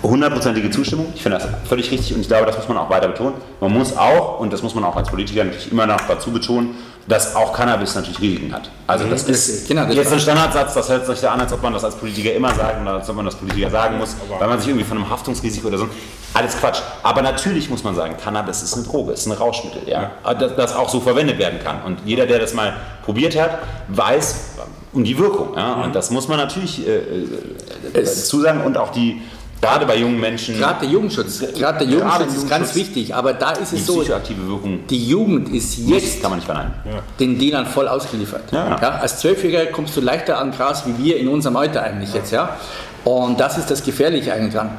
[0.02, 1.06] hundertprozentige Zustimmung.
[1.14, 3.34] Ich finde das völlig richtig und ich glaube, das muss man auch weiter betonen.
[3.60, 6.74] Man muss auch, und das muss man auch als Politiker natürlich immer noch dazu betonen,
[7.08, 8.70] dass auch Cannabis natürlich Risiken hat.
[8.86, 9.34] Also das mhm.
[9.34, 11.84] ist genau, das jetzt ein Standardsatz, das hört sich da an, als ob man das
[11.84, 14.68] als Politiker immer sagen oder als ob man das Politiker sagen muss, weil man sich
[14.68, 15.88] irgendwie von einem Haftungsrisiko oder so.
[16.34, 16.80] Alles Quatsch.
[17.02, 20.76] Aber natürlich muss man sagen, Cannabis ist eine Droge, ist ein Rauschmittel, ja, das, das
[20.76, 21.82] auch so verwendet werden kann.
[21.82, 24.52] Und jeder, der das mal probiert hat, weiß
[24.92, 25.56] um die Wirkung.
[25.56, 25.74] Ja?
[25.74, 25.92] Und mhm.
[25.92, 29.22] das muss man natürlich äh, äh, zusagen und auch die
[29.62, 30.58] Gerade bei jungen Menschen.
[30.58, 34.48] Gerade der Jugendschutz, gerade der Jugendschutz ist ganz wichtig, aber da ist es so, psychoaktive
[34.48, 36.72] Wirkung die Jugend ist jetzt kann man nicht verneinen.
[37.20, 38.50] den Dealern voll ausgeliefert.
[38.50, 38.76] Ja.
[38.82, 42.16] Ja, als Zwölfjähriger kommst du leichter an Gras wie wir in unserem Alter eigentlich ja.
[42.16, 42.32] jetzt.
[42.32, 42.56] Ja?
[43.04, 44.70] Und das ist das Gefährliche eigentlich dran.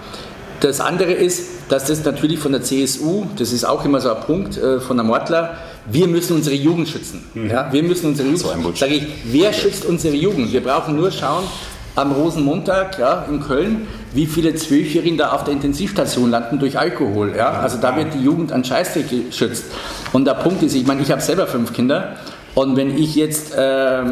[0.59, 4.21] Das andere ist, dass das natürlich von der CSU, das ist auch immer so ein
[4.21, 5.57] Punkt äh, von der Mortler,
[5.89, 7.23] wir müssen unsere Jugend schützen.
[7.33, 7.49] Mhm.
[7.49, 8.63] Ja, wir müssen unsere Jugend schützen.
[8.63, 10.51] So Sage ich, wer schützt unsere Jugend?
[10.51, 11.45] Wir brauchen nur schauen,
[11.95, 17.33] am Rosenmontag ja, in Köln, wie viele Zwölfjährige da auf der Intensivstation landen durch Alkohol.
[17.35, 17.51] Ja?
[17.51, 19.65] Also da wird die Jugend an Scheißdreck geschützt.
[20.11, 22.15] Und der Punkt ist, ich meine, ich habe selber fünf Kinder
[22.55, 24.03] und wenn ich jetzt äh,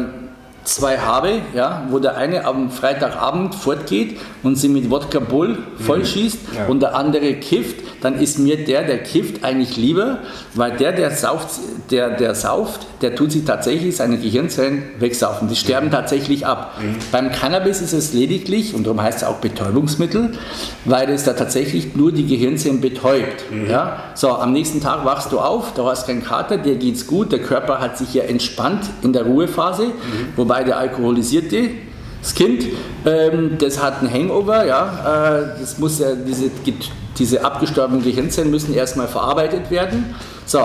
[0.64, 6.52] zwei habe, ja, wo der eine am Freitagabend fortgeht und sie mit Wodka Bull vollschießt
[6.52, 6.56] mhm.
[6.56, 6.66] ja.
[6.66, 10.18] und der andere kifft, dann ist mir der, der kifft, eigentlich lieber,
[10.54, 15.48] weil der, der sauft, der, der sauft, der tut sich tatsächlich seine Gehirnzellen wegsaufen.
[15.48, 15.92] Die sterben mhm.
[15.92, 16.78] tatsächlich ab.
[16.80, 16.96] Mhm.
[17.12, 20.32] Beim Cannabis ist es lediglich, und darum heißt es auch Betäubungsmittel,
[20.84, 23.50] weil es da tatsächlich nur die Gehirnzellen betäubt.
[23.50, 23.70] Mhm.
[23.70, 24.02] Ja?
[24.14, 27.40] So, am nächsten Tag wachst du auf, du hast keinen Kater, dir geht's gut, der
[27.40, 29.92] Körper hat sich ja entspannt in der Ruhephase, mhm.
[30.36, 31.70] wobei der alkoholisierte
[32.22, 32.66] das Kind,
[33.04, 36.50] ähm, das hat ein Hangover, ja, äh, das muss ja, diese,
[37.18, 40.14] diese abgestorbenen Gehirnzellen müssen erstmal verarbeitet werden.
[40.46, 40.60] So,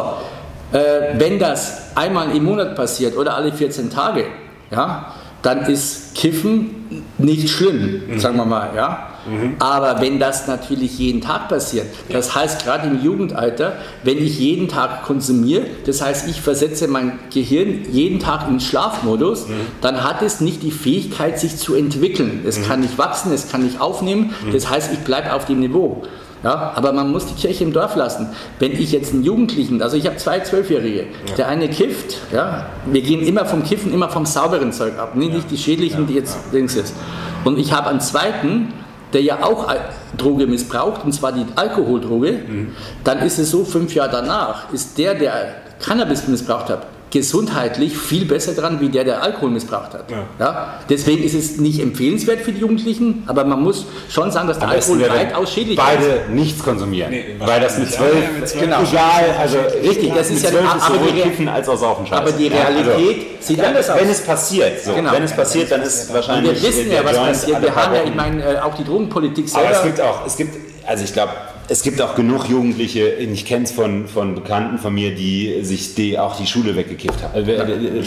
[0.71, 4.26] äh, wenn das einmal im Monat passiert oder alle 14 Tage,
[4.69, 5.15] ja,
[5.48, 8.20] dann ist Kiffen nicht schlimm, mhm.
[8.20, 9.12] sagen wir mal, ja.
[9.26, 9.56] Mhm.
[9.60, 14.68] Aber wenn das natürlich jeden Tag passiert, das heißt gerade im Jugendalter, wenn ich jeden
[14.68, 19.54] Tag konsumiere, das heißt ich versetze mein Gehirn jeden Tag in Schlafmodus, mhm.
[19.80, 22.44] dann hat es nicht die Fähigkeit, sich zu entwickeln.
[22.46, 22.64] Es mhm.
[22.66, 24.52] kann nicht wachsen, es kann nicht aufnehmen, mhm.
[24.52, 26.04] das heißt ich bleibe auf dem Niveau.
[26.48, 28.30] Ja, aber man muss die Kirche im Dorf lassen.
[28.58, 31.36] Wenn ich jetzt einen Jugendlichen, also ich habe zwei Zwölfjährige, ja.
[31.36, 35.34] der eine kifft, ja, wir gehen immer vom Kiffen, immer vom sauberen Zeug ab, nicht,
[35.34, 35.42] ja.
[35.52, 36.96] die schädlichen, die jetzt links ist.
[37.44, 38.72] Und ich habe einen zweiten,
[39.12, 39.68] der ja auch
[40.16, 42.72] Droge missbraucht, und zwar die Alkoholdroge, mhm.
[43.04, 45.48] dann ist es so, fünf Jahre danach ist der, der
[45.82, 50.12] Cannabis missbraucht hat, gesundheitlich viel besser dran, wie der, der Alkohol missbraucht hat.
[50.12, 50.26] Ja.
[50.39, 50.74] ja.
[50.89, 54.70] Deswegen ist es nicht empfehlenswert für die Jugendlichen, aber man muss schon sagen, dass der
[54.70, 56.15] Alkohol weitaus schädlich beide ist.
[56.26, 58.82] Beide nichts konsumieren, nee, weil das mit zwölf, ja, genau.
[58.82, 62.88] egal, also richtig, das ist ja aber die, Kiffen als auch Saufen Aber die Realität
[62.88, 64.00] also, sieht anders aus.
[64.00, 64.93] Wenn es passiert, so.
[64.93, 65.12] genau.
[65.12, 66.52] wenn es passiert, dann ist wahrscheinlich.
[66.52, 67.62] Und wir wissen ja, was passiert.
[67.62, 69.70] Wir haben ja, ich meine, äh, auch die Drogenpolitik selber.
[69.70, 71.32] Aber es gibt auch, es gibt, also ich glaube,
[71.69, 75.95] es gibt auch genug Jugendliche, ich kenne es von, von Bekannten von mir, die sich
[75.95, 77.36] die auch die Schule weggekifft haben.
[77.36, 77.47] Äh,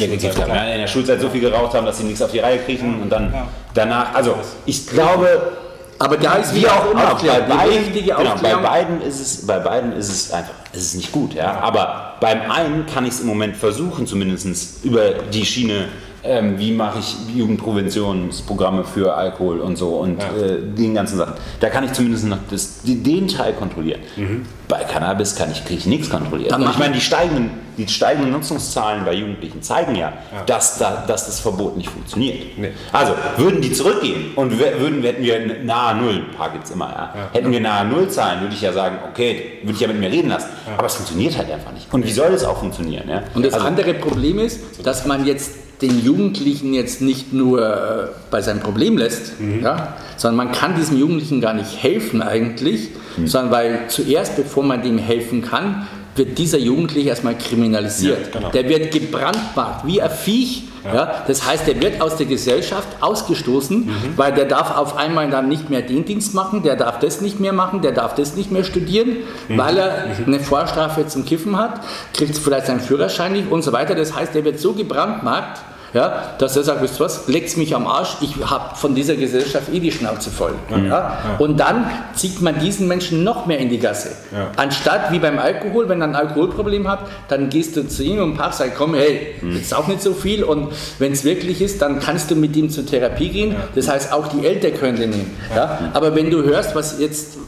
[0.00, 0.50] weggekifft haben.
[0.50, 3.10] in der Schulzeit so viel geraucht haben, dass sie nichts auf die Reihe kriegen und
[3.10, 3.34] dann
[3.74, 5.52] danach, also ich glaube,
[5.98, 9.92] aber da ist wie auch immer bei beiden, genau, bei beiden ist es, bei beiden
[9.92, 11.60] ist es einfach, es ist nicht gut, ja.
[11.60, 15.88] Aber beim einen kann ich es im Moment versuchen, zumindest über die Schiene
[16.22, 20.44] ähm, wie mache ich Jugendpräventionsprogramme für Alkohol und so und ja.
[20.44, 21.34] äh, den ganzen Sachen.
[21.60, 24.00] Da kann ich zumindest noch das, den Teil kontrollieren.
[24.16, 24.46] Mhm.
[24.68, 26.56] Bei Cannabis kann ich, kriege ich nichts kontrolliert.
[26.56, 30.44] Ich meine, die steigenden, die steigenden Nutzungszahlen bei Jugendlichen zeigen ja, ja.
[30.46, 32.56] Dass, da, dass das Verbot nicht funktioniert.
[32.56, 32.70] Nee.
[32.92, 36.88] Also würden die zurückgehen und würden, hätten wir nahe Null, ein paar gibt es immer,
[36.90, 37.14] ja.
[37.14, 37.30] ja.
[37.32, 40.10] hätten wir nahe Null Zahlen, würde ich ja sagen, okay, würde ich ja mit mir
[40.10, 40.50] reden lassen.
[40.76, 41.92] Aber es funktioniert halt einfach nicht.
[41.92, 43.10] Und wie soll es auch funktionieren?
[43.34, 48.08] Und das also, andere Problem ist, dass man jetzt den Jugendlichen jetzt nicht nur äh,
[48.30, 49.62] bei seinem Problem lässt, mhm.
[49.62, 53.26] ja, sondern man kann diesem Jugendlichen gar nicht helfen eigentlich, mhm.
[53.26, 58.26] sondern weil zuerst, bevor man dem helfen kann, wird dieser Jugendliche erstmal kriminalisiert.
[58.26, 58.50] Ja, genau.
[58.50, 60.64] Der wird gebrandmarkt, wie ein Viech.
[60.84, 60.94] Ja.
[60.94, 61.24] ja.
[61.26, 63.92] das heißt, der wird aus der Gesellschaft ausgestoßen, mhm.
[64.16, 67.38] weil der darf auf einmal dann nicht mehr den Dienst machen, der darf das nicht
[67.38, 69.58] mehr machen, der darf das nicht mehr studieren, mhm.
[69.58, 70.24] weil er mhm.
[70.26, 71.80] eine Vorstrafe zum Kiffen hat,
[72.14, 73.94] kriegt vielleicht seinen Führerschein nicht und so weiter.
[73.94, 75.60] Das heißt, der wird so gebrandmarkt,
[75.92, 79.16] ja, dass er sagt, wisst ihr was, leckt mich am Arsch, ich habe von dieser
[79.16, 80.54] Gesellschaft eh die Schnauze voll.
[80.68, 80.86] Mhm.
[80.86, 81.36] Ja?
[81.38, 84.10] Und dann zieht man diesen Menschen noch mehr in die Gasse.
[84.32, 84.50] Ja.
[84.56, 88.36] Anstatt wie beim Alkohol, wenn er ein Alkoholproblem hat, dann gehst du zu ihm und
[88.36, 89.56] packst, sagst, komm, hey, mhm.
[89.56, 92.70] jetzt auch nicht so viel und wenn es wirklich ist, dann kannst du mit ihm
[92.70, 93.56] zur Therapie gehen.
[93.74, 95.36] Das heißt, auch die Eltern können den nehmen.
[95.54, 95.90] Ja?
[95.92, 97.38] Aber wenn du hörst, was jetzt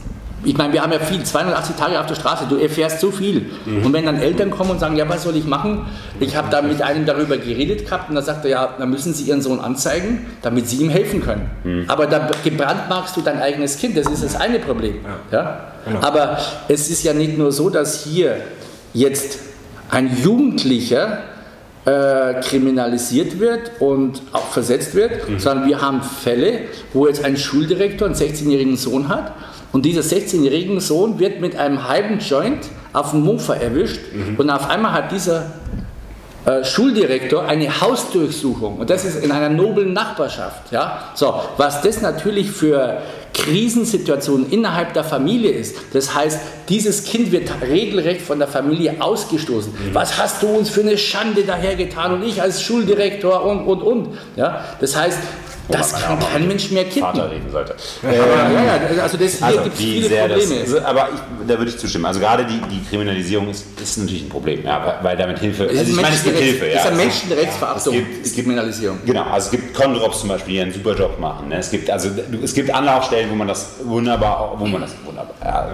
[0.45, 3.51] ich meine, wir haben ja viel, 280 Tage auf der Straße, du erfährst so viel.
[3.65, 3.85] Mhm.
[3.85, 5.85] Und wenn dann Eltern kommen und sagen, ja, was soll ich machen?
[6.19, 9.13] Ich habe da mit einem darüber geredet gehabt und da sagt er, ja, dann müssen
[9.13, 11.49] Sie Ihren Sohn anzeigen, damit Sie ihm helfen können.
[11.63, 11.85] Mhm.
[11.87, 14.97] Aber da gebrandmarkst du dein eigenes Kind, das ist das eine Problem.
[15.31, 15.37] Ja.
[15.37, 15.59] ja?
[15.85, 15.99] Genau.
[16.01, 18.37] Aber es ist ja nicht nur so, dass hier
[18.93, 19.39] jetzt
[19.89, 21.19] ein Jugendlicher
[21.85, 25.39] äh, kriminalisiert wird und auch versetzt wird, mhm.
[25.39, 26.61] sondern wir haben Fälle,
[26.93, 29.33] wo jetzt ein Schuldirektor einen 16-jährigen Sohn hat
[29.73, 34.35] und dieser 16-jährige Sohn wird mit einem halben Joint auf dem Mofa erwischt mhm.
[34.37, 35.51] und auf einmal hat dieser
[36.45, 40.71] äh, Schuldirektor eine Hausdurchsuchung und das ist in einer noblen Nachbarschaft.
[40.71, 41.11] Ja?
[41.15, 43.01] So, was das natürlich für
[43.33, 45.75] Krisensituationen innerhalb der Familie ist.
[45.93, 49.71] Das heißt, dieses Kind wird regelrecht von der Familie ausgestoßen.
[49.71, 49.95] Mhm.
[49.95, 54.17] Was hast du uns für eine Schande dahergetan und ich als Schuldirektor und und und.
[54.35, 54.65] Ja?
[54.79, 55.17] Das heißt,
[55.69, 57.01] das kann kein Mensch mehr kippen.
[57.01, 57.75] Vater reden sollte.
[58.03, 60.55] Äh, ja, ja, also das, hier also gibt es viele Probleme.
[60.65, 62.05] Das, aber ich, da würde ich zustimmen.
[62.05, 65.67] Also gerade die, die Kriminalisierung ist, ist natürlich ein Problem, ja, weil damit Hilfe.
[65.69, 66.67] Also ich meine, es gibt Hilfe.
[66.67, 68.99] Es ist eine Menschenrechtsverachtung, ja, es gibt, Kriminalisierung.
[69.05, 71.49] Genau, also es gibt Condrops zum Beispiel, die einen super Job machen.
[71.49, 71.57] Ne?
[71.57, 72.09] Es gibt also
[72.41, 75.35] es gibt Anlaufstellen, wo man das wunderbar, wo man das wunderbar.
[75.43, 75.71] Ja,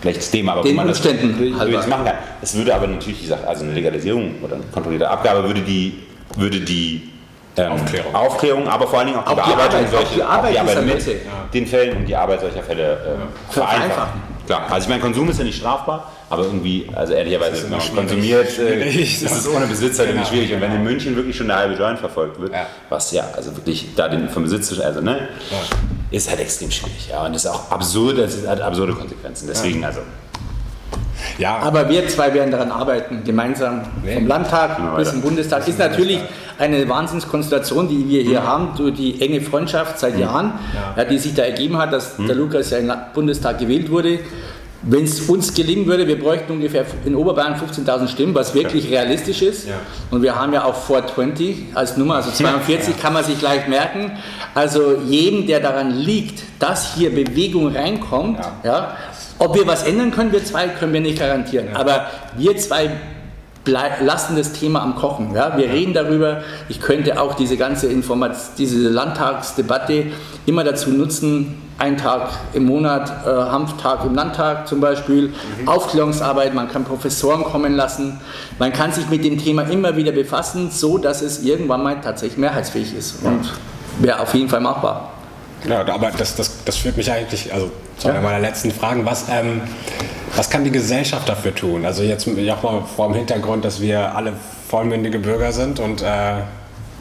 [0.00, 2.14] schlechtes Thema, aber Den wo man Umständen das, das machen kann.
[2.40, 5.98] Es würde aber natürlich, wie gesagt, also eine Legalisierung oder eine kontrollierte Abgabe würde die,
[6.36, 7.10] würde die
[7.58, 8.14] ähm, Aufklärung.
[8.14, 10.84] Aufklärung, aber vor allen Dingen auch, auch die Bearbeitung Arbeit, solche, die Arbeit, die Arbeit
[10.84, 11.12] mit ja.
[11.52, 14.38] den Fällen und die Arbeit solcher Fälle äh, vereinfachen.
[14.46, 17.80] Klar, also ich meine, Konsum ist ja nicht strafbar, aber irgendwie, also ehrlicherweise, wenn man
[17.94, 20.20] konsumiert, äh, ist es ohne Besitzer genau.
[20.20, 20.54] irgendwie schwierig.
[20.54, 22.66] Und wenn in München wirklich schon der halbe Joint verfolgt wird, ja.
[22.88, 25.58] was ja, also wirklich da den vom Besitz, also ne, ja.
[26.10, 27.08] ist halt extrem schwierig.
[27.10, 29.48] Ja, und ist auch absurd, es hat absurde Konsequenzen.
[29.48, 30.00] Deswegen, also
[31.36, 31.58] ja.
[31.58, 33.82] Aber wir zwei werden daran arbeiten, gemeinsam
[34.14, 35.66] vom Landtag bis zum Bundestag.
[35.68, 36.20] Ist natürlich
[36.58, 38.46] eine Wahnsinnskonstellation, die wir hier mhm.
[38.46, 40.20] haben, durch die enge Freundschaft seit mhm.
[40.20, 40.52] Jahren,
[40.96, 41.04] ja.
[41.04, 42.26] die sich da ergeben hat, dass mhm.
[42.26, 44.20] der Lukas ja im Bundestag gewählt wurde.
[44.82, 49.00] Wenn es uns gelingen würde, wir bräuchten ungefähr in Oberbayern 15.000 Stimmen, was wirklich ja.
[49.00, 49.66] realistisch ist.
[49.66, 49.74] Ja.
[50.12, 53.02] Und wir haben ja auch 420 als Nummer, also 42 ja.
[53.02, 54.12] kann man sich leicht merken.
[54.54, 58.96] Also jedem, der daran liegt, dass hier Bewegung reinkommt, ja.
[59.40, 61.74] ob wir was ändern können, wir zwei können wir nicht garantieren.
[61.74, 62.90] Aber wir zwei
[63.68, 65.34] lassen das Thema am Kochen.
[65.34, 65.56] Ja?
[65.56, 66.42] Wir reden darüber.
[66.68, 70.06] Ich könnte auch diese ganze Informat diese Landtagsdebatte
[70.46, 75.68] immer dazu nutzen, ein Tag im Monat, äh, Hanftag im Landtag zum Beispiel, mhm.
[75.68, 78.20] Aufklärungsarbeit, man kann Professoren kommen lassen,
[78.58, 82.38] man kann sich mit dem Thema immer wieder befassen, so dass es irgendwann mal tatsächlich
[82.38, 83.52] mehrheitsfähig ist und
[84.00, 85.12] wäre auf jeden Fall machbar.
[85.66, 89.26] Ja, aber das, das, das führt mich eigentlich, also zu einer meiner letzten Fragen, was,
[89.28, 89.62] ähm,
[90.36, 91.84] was kann die Gesellschaft dafür tun?
[91.84, 94.34] Also jetzt auch mal vor dem Hintergrund, dass wir alle
[94.68, 96.42] vollmündige Bürger sind und äh,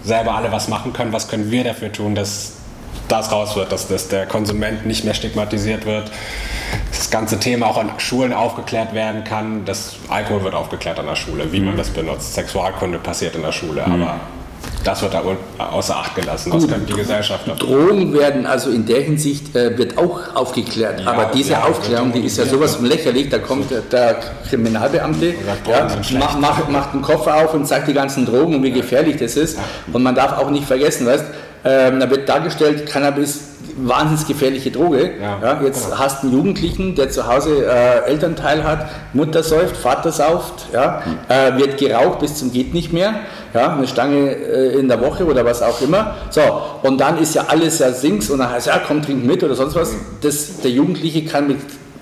[0.03, 2.53] selber alle was machen können, was können wir dafür tun, dass
[3.07, 6.11] das raus wird, dass, dass der Konsument nicht mehr stigmatisiert wird,
[6.89, 11.15] das ganze Thema auch an Schulen aufgeklärt werden kann, dass Alkohol wird aufgeklärt an der
[11.15, 11.77] Schule, wie man mhm.
[11.77, 14.03] das benutzt, Sexualkunde passiert in der Schule, mhm.
[14.03, 14.19] aber
[14.87, 15.21] das wird da
[15.57, 16.51] außer Acht gelassen.
[16.53, 17.67] Was könnte die Gesellschaft dafür?
[17.67, 21.01] Drogen werden also in der Hinsicht äh, wird auch aufgeklärt.
[21.01, 23.27] Ja, Aber diese ja, Aufklärung, die ist ja sowas von lächerlich.
[23.27, 25.33] Da kommt der, der Kriminalbeamte,
[25.67, 29.17] ja, macht, macht, macht einen Koffer auf und sagt die ganzen Drogen und wie gefährlich
[29.17, 29.59] das ist.
[29.91, 31.25] Und man darf auch nicht vergessen, weißt,
[31.67, 33.41] ähm, da wird dargestellt, Cannabis
[33.77, 35.11] wahnsinnig gefährliche Droge.
[35.21, 35.99] Ja, ja, jetzt genau.
[35.99, 41.03] hast du einen Jugendlichen, der zu Hause äh, Elternteil hat, Mutter säuft, Vater sauft, ja,
[41.03, 41.17] hm.
[41.27, 43.13] äh, wird geraucht bis zum geht nicht mehr,
[43.53, 46.15] ja, eine Stange äh, in der Woche oder was auch immer.
[46.29, 46.41] So,
[46.83, 49.55] und dann ist ja alles ja Sings und dann heißt ja, komm, trink mit oder
[49.55, 49.91] sonst was.
[49.91, 49.99] Hm.
[50.21, 51.57] Das, der Jugendliche kann mit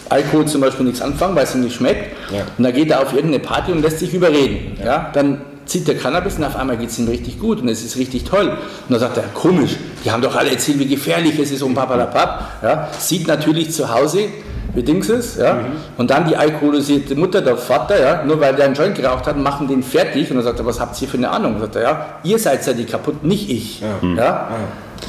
[0.10, 2.16] Alkohol zum Beispiel nichts anfangen, weil es ihm nicht schmeckt.
[2.32, 2.42] Ja.
[2.58, 4.78] Und dann geht er auf irgendeine Party und lässt sich überreden.
[4.84, 5.10] Ja.
[5.14, 7.98] Dann zieht der Cannabis und auf einmal geht es ihm richtig gut und es ist
[7.98, 8.50] richtig toll.
[8.50, 8.58] Und
[8.90, 12.64] dann sagt er, komisch, die haben doch alle erzählt, wie gefährlich es ist und papalapap.
[12.64, 14.30] Ja, sieht natürlich zu Hause,
[14.76, 15.66] wie Dings ist, ja, mhm.
[15.98, 19.38] und dann die alkoholisierte Mutter, der Vater, ja, nur weil der einen Joint geraucht hat,
[19.38, 21.56] machen den fertig und dann sagt er, was habt ihr für eine Ahnung?
[21.56, 23.82] Und sagt er, ja, ihr seid ja die kaputt, nicht ich.
[23.82, 23.88] Ja.
[24.02, 24.18] Mhm.
[24.18, 24.50] ja.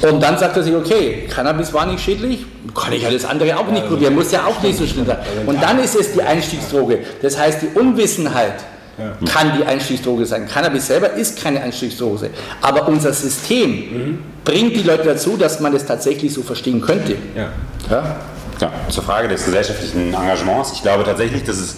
[0.09, 3.67] Und dann sagt er sich, okay, Cannabis war nicht schädlich, kann ich alles andere auch
[3.67, 5.17] nicht probieren, muss ja auch nicht so schlimm sein.
[5.45, 6.99] Und dann ist es die Einstiegsdroge.
[7.21, 8.55] Das heißt, die Unwissenheit,
[8.97, 9.13] ja.
[9.31, 10.47] kann die Einstiegsdroge sein.
[10.47, 12.29] Cannabis selber ist keine Einstiegsdroge.
[12.61, 14.19] Aber unser System mhm.
[14.43, 17.15] bringt die Leute dazu, dass man das tatsächlich so verstehen könnte.
[17.35, 17.49] Ja.
[17.89, 18.15] Ja?
[18.59, 18.71] ja.
[18.89, 20.71] zur Frage des gesellschaftlichen Engagements.
[20.73, 21.77] Ich glaube tatsächlich, dass es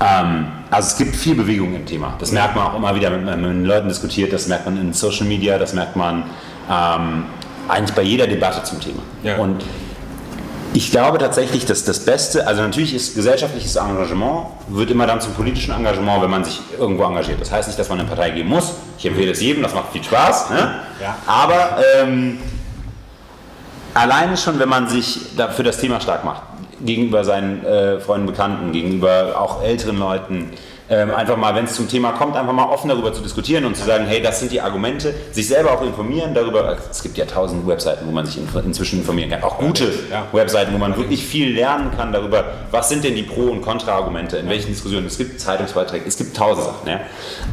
[0.00, 2.14] ähm, also es gibt viel Bewegung im Thema.
[2.18, 4.32] Das merkt man auch immer wieder, wenn man mit Leuten diskutiert.
[4.32, 5.58] Das merkt man in Social Media.
[5.58, 6.24] Das merkt man
[6.70, 7.24] ähm,
[7.68, 9.02] eigentlich bei jeder Debatte zum Thema.
[9.22, 9.36] Ja.
[9.36, 9.62] Und
[10.72, 15.32] ich glaube tatsächlich, dass das Beste, also natürlich ist gesellschaftliches Engagement, wird immer dann zum
[15.34, 17.40] politischen Engagement, wenn man sich irgendwo engagiert.
[17.40, 18.74] Das heißt nicht, dass man eine Partei geben muss.
[18.98, 20.50] Ich empfehle es jedem, das macht viel Spaß.
[20.50, 20.74] Ne?
[21.00, 21.16] Ja.
[21.26, 22.38] Aber ähm,
[23.94, 25.18] alleine schon, wenn man sich
[25.56, 26.42] für das Thema stark macht,
[26.80, 30.52] gegenüber seinen äh, Freunden, Bekannten, gegenüber auch älteren Leuten,
[30.90, 33.76] ähm, einfach mal, wenn es zum Thema kommt, einfach mal offen darüber zu diskutieren und
[33.76, 36.76] zu sagen, hey, das sind die Argumente, sich selber auch informieren darüber.
[36.90, 40.26] Es gibt ja tausend Webseiten, wo man sich inzwischen informieren kann, auch gute ja.
[40.32, 44.38] Webseiten, wo man wirklich viel lernen kann darüber, was sind denn die Pro- und Kontra-Argumente,
[44.38, 45.06] in welchen Diskussionen.
[45.06, 46.88] Es gibt Zeitungsbeiträge, es gibt tausend Sachen.
[46.88, 47.00] Ja?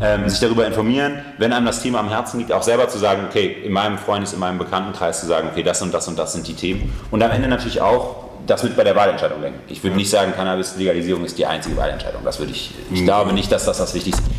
[0.02, 3.26] Ähm, sich darüber informieren, wenn einem das Thema am Herzen liegt, auch selber zu sagen,
[3.30, 6.34] okay, in meinem Freundes-, in meinem Bekanntenkreis zu sagen, okay, das und das und das
[6.34, 6.92] sind die Themen.
[7.12, 9.60] Und am Ende natürlich auch das mit bei der Wahlentscheidung denken.
[9.68, 12.22] Ich würde nicht sagen, Cannabis-Legalisierung ist die einzige Wahlentscheidung.
[12.24, 13.06] Das würde ich, ich mhm.
[13.06, 14.32] glaube nicht, dass das das Wichtigste ist.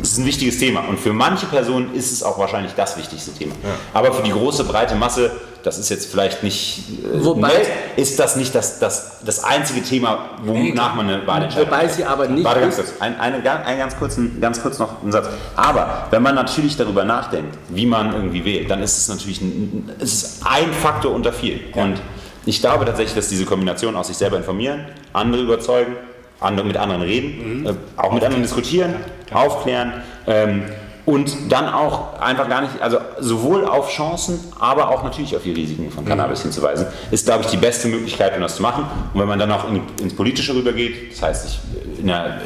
[0.00, 3.32] Es ist ein wichtiges Thema und für manche Personen ist es auch wahrscheinlich das wichtigste
[3.32, 3.54] Thema.
[3.64, 3.70] Ja.
[3.94, 5.32] Aber für die große, breite Masse,
[5.64, 9.82] das ist jetzt vielleicht nicht, äh, Wobei, nett, ist das nicht das, das, das einzige
[9.82, 12.44] Thema, wonach man eine Wahlentscheidung Wobei sie aber nicht.
[12.44, 15.28] Warte ganz kurz, ein, eine, ein ganz, kurzen, ganz kurz noch einen Satz.
[15.56, 19.90] Aber wenn man natürlich darüber nachdenkt, wie man irgendwie wählt, dann ist es natürlich ein,
[19.98, 21.60] es ist ein Faktor unter vielen.
[21.74, 21.82] Ja.
[21.82, 22.00] Und
[22.48, 25.96] ich glaube tatsächlich, dass diese Kombination aus sich selber informieren, andere überzeugen,
[26.40, 27.66] andere, mit anderen reden, mhm.
[27.66, 28.94] äh, auch mit anderen diskutieren,
[29.30, 29.92] ja, aufklären
[30.26, 30.62] ähm,
[31.04, 35.52] und dann auch einfach gar nicht, also sowohl auf Chancen, aber auch natürlich auf die
[35.52, 36.44] Risiken von Cannabis mhm.
[36.44, 38.84] hinzuweisen, ist, glaube ich, die beste Möglichkeit, um das zu machen.
[39.12, 42.40] Und wenn man dann auch in, ins Politische rübergeht, das heißt, ich, in, einer,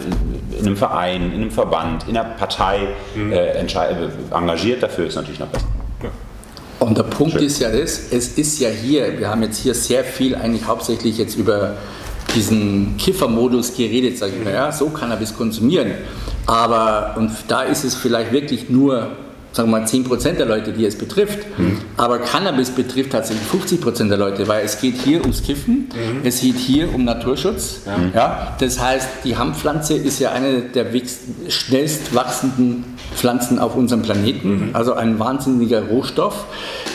[0.58, 3.32] in, einem Verein, in einem Verband, in einer Partei mhm.
[3.32, 3.52] äh,
[4.30, 5.66] engagiert dafür, ist natürlich noch besser.
[6.82, 7.44] Und der Punkt Schön.
[7.44, 11.16] ist ja das, es ist ja hier, wir haben jetzt hier sehr viel eigentlich hauptsächlich
[11.16, 11.76] jetzt über
[12.34, 15.92] diesen Kiffermodus geredet, sage ich mal, ja, so Cannabis konsumieren.
[16.46, 19.12] Aber, und da ist es vielleicht wirklich nur
[19.52, 21.40] sagen wir mal 10% der Leute, die es betrifft.
[21.58, 21.78] Mhm.
[21.96, 26.20] Aber Cannabis betrifft tatsächlich 50% der Leute, weil es geht hier ums Kiffen, mhm.
[26.24, 27.82] es geht hier um Naturschutz.
[27.84, 27.98] Ja.
[28.14, 28.56] ja.
[28.58, 30.86] das heißt, die Hanfpflanze ist ja eine der
[31.48, 34.70] schnellst wachsenden Pflanzen auf unserem Planeten, mhm.
[34.72, 36.44] also ein wahnsinniger Rohstoff.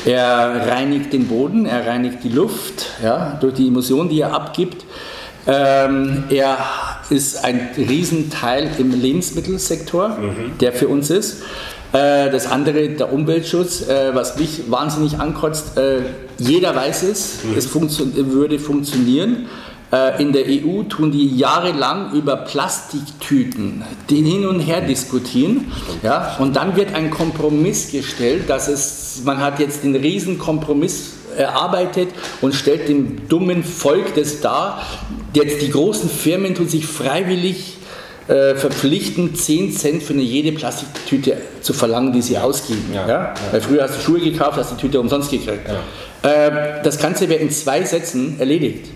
[0.06, 4.86] Er reinigt den Boden, er reinigt die Luft ja, durch die Emulsion, die er abgibt.
[5.48, 6.58] Ähm, er
[7.10, 10.58] ist ein Riesenteil im Lebensmittelsektor, mhm.
[10.60, 11.44] der für uns ist.
[11.94, 16.02] Äh, das andere, der Umweltschutz, äh, was mich wahnsinnig ankotzt, äh,
[16.38, 17.58] jeder weiß es, mhm.
[17.58, 19.46] es funktio würde funktionieren.
[20.20, 25.72] In der EU tun die jahrelang über Plastiktüten den hin und her diskutieren.
[26.04, 31.14] Ja, und dann wird ein Kompromiss gestellt, dass es, man hat jetzt den riesen Kompromiss
[31.38, 32.10] erarbeitet
[32.42, 34.82] und stellt dem dummen Volk das dar.
[35.34, 37.78] Jetzt die großen Firmen tun sich freiwillig
[38.28, 42.90] äh, verpflichten, 10 Cent für eine jede Plastiktüte zu verlangen, die sie ausgeben.
[42.94, 43.34] Ja, ja?
[43.52, 45.70] Weil früher hast du Schuhe gekauft, hast die Tüte umsonst gekriegt.
[46.24, 48.90] Äh, das Ganze wird in zwei Sätzen erledigt.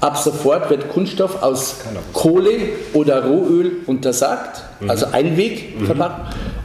[0.00, 1.76] Ab sofort wird Kunststoff aus
[2.14, 2.52] Kohle
[2.94, 4.88] oder Rohöl untersagt, mhm.
[4.88, 6.04] also Einweg mhm.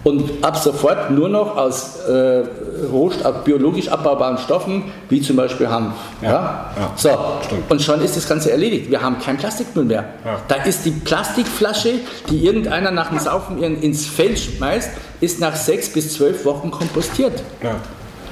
[0.06, 2.44] und ab sofort nur noch aus äh,
[2.90, 5.96] Rohstoff, biologisch abbaubaren Stoffen, wie zum Beispiel Hanf.
[6.22, 6.72] Ja, ja?
[6.78, 7.10] ja so,
[7.46, 7.70] stimmt.
[7.70, 8.90] und schon ist das Ganze erledigt.
[8.90, 10.06] Wir haben kein Plastikmüll mehr.
[10.24, 10.40] Ja.
[10.48, 11.96] Da ist die Plastikflasche,
[12.30, 17.44] die irgendeiner nach dem Saufen ins Feld schmeißt, ist nach sechs bis zwölf Wochen kompostiert.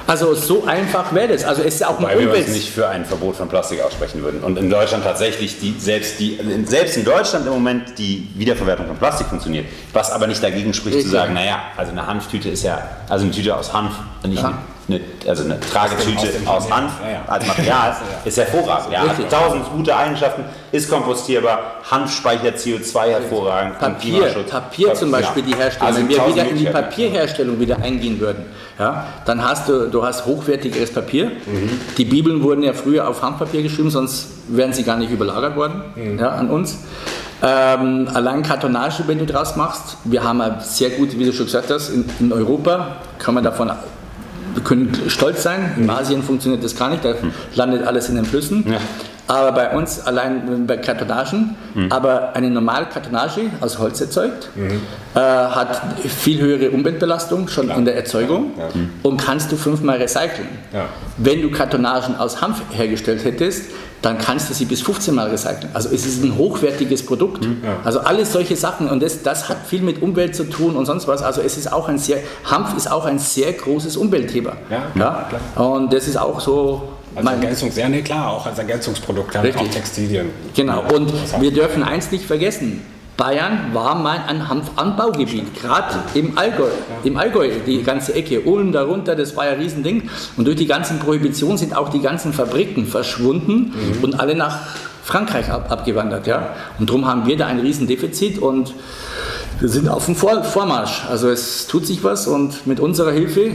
[0.06, 1.44] Also so einfach wäre das.
[1.44, 4.42] Also es ist auch Weil wir uns nicht für ein Verbot von Plastik aussprechen würden.
[4.42, 8.96] Und in Deutschland tatsächlich, die, selbst, die, selbst in Deutschland im Moment die Wiederverwertung von
[8.96, 9.66] Plastik funktioniert.
[9.92, 11.10] Was aber nicht dagegen spricht Richtig.
[11.10, 14.58] zu sagen, naja, also eine Hanftüte ist ja, also eine Tüte aus Hanf, nicht ja
[14.88, 17.22] eine, also eine Tragetüte aus, Hanf ja, ja.
[17.26, 18.92] als Material ist hervorragend.
[18.92, 23.78] Ja, hat tausend gute Eigenschaften, ist kompostierbar, Hanf speichert CO2 hervorragend.
[23.78, 25.88] Papier, Papier zum Beispiel, die Herstellung.
[25.88, 28.44] Also Wenn wir wieder in die Papierherstellung wieder eingehen würden,
[28.78, 31.26] ja, dann hast du, du hast hochwertigeres Papier.
[31.26, 31.80] Mhm.
[31.96, 35.82] Die Bibeln wurden ja früher auf Handpapier geschrieben, sonst wären sie gar nicht überlagert worden
[35.94, 36.18] mhm.
[36.18, 36.78] ja, an uns.
[37.42, 41.46] Ähm, allein Kartonage, wenn du draus machst, wir haben eine sehr gute, wie du schon
[41.46, 43.70] gesagt hast, in, in Europa kann man davon
[44.62, 45.72] können stolz sein.
[45.76, 47.14] In Asien funktioniert das gar nicht, da
[47.54, 48.64] landet alles in den Flüssen.
[48.70, 48.78] Ja.
[49.26, 51.90] Aber bei uns allein bei Kartonagen, mhm.
[51.90, 54.82] aber eine normale Kartonage aus Holz erzeugt, mhm.
[55.14, 57.78] äh, hat viel höhere Umweltbelastung schon Klar.
[57.78, 58.68] in der Erzeugung ja.
[58.74, 58.90] Mhm.
[59.02, 60.48] und kannst du fünfmal recyceln.
[60.74, 60.88] Ja.
[61.16, 63.70] Wenn du Kartonagen aus Hanf hergestellt hättest,
[64.04, 65.70] dann kannst du sie bis 15 Mal recyceln.
[65.72, 67.44] Also es ist ein hochwertiges Produkt.
[67.44, 67.62] Mhm.
[67.64, 67.76] Ja.
[67.84, 71.08] Also alles solche Sachen und das, das hat viel mit Umwelt zu tun und sonst
[71.08, 71.22] was.
[71.22, 74.52] Also es ist auch ein sehr, Hanf ist auch ein sehr großes Umweltthema.
[74.70, 75.28] Ja, ja?
[75.28, 75.72] Klar.
[75.72, 79.68] Und das ist auch so als Ergänzung, sehr nee, klar, auch als Ergänzungsprodukt, halt auch
[79.68, 80.30] Textilien.
[80.54, 82.82] Genau, und wir dürfen eins nicht vergessen,
[83.16, 86.68] Bayern war mal ein Hanfanbaugebiet, gerade im Allgäu,
[87.04, 90.10] im Allgäu, die ganze Ecke, Ulm darunter, das war ja ein Riesending.
[90.36, 94.02] Und durch die ganzen Prohibitionen sind auch die ganzen Fabriken verschwunden mhm.
[94.04, 94.58] und alle nach
[95.04, 96.26] Frankreich ab, abgewandert.
[96.26, 96.54] Ja?
[96.78, 98.74] Und darum haben wir da ein Riesendefizit und
[99.60, 101.04] wir sind auf dem Vor Vormarsch.
[101.08, 103.52] Also es tut sich was und mit unserer Hilfe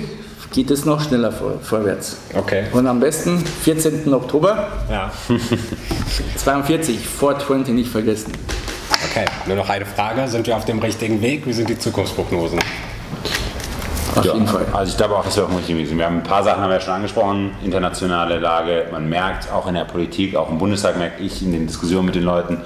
[0.54, 2.18] geht es noch schneller vor, vorwärts.
[2.34, 2.66] Okay.
[2.72, 4.12] Und am besten 14.
[4.14, 5.12] Oktober ja.
[6.38, 8.32] 42, 420 nicht vergessen.
[9.10, 10.28] Okay, nur noch eine Frage.
[10.28, 11.46] Sind wir auf dem richtigen Weg?
[11.48, 12.60] Wie sind die Zukunftsprognosen?
[14.16, 14.66] Auf ja, jeden Fall.
[14.74, 15.98] Also ich glaube auch, dass wir auf dem richtigen Weg sind.
[15.98, 17.52] Wir haben ein paar Sachen haben wir ja schon angesprochen.
[17.64, 18.86] Internationale Lage.
[18.92, 22.16] Man merkt auch in der Politik, auch im Bundestag merke ich in den Diskussionen mit
[22.16, 22.62] den Leuten,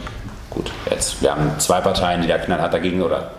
[0.50, 3.32] gut, jetzt, wir haben zwei Parteien, die da knallhart dagegen oder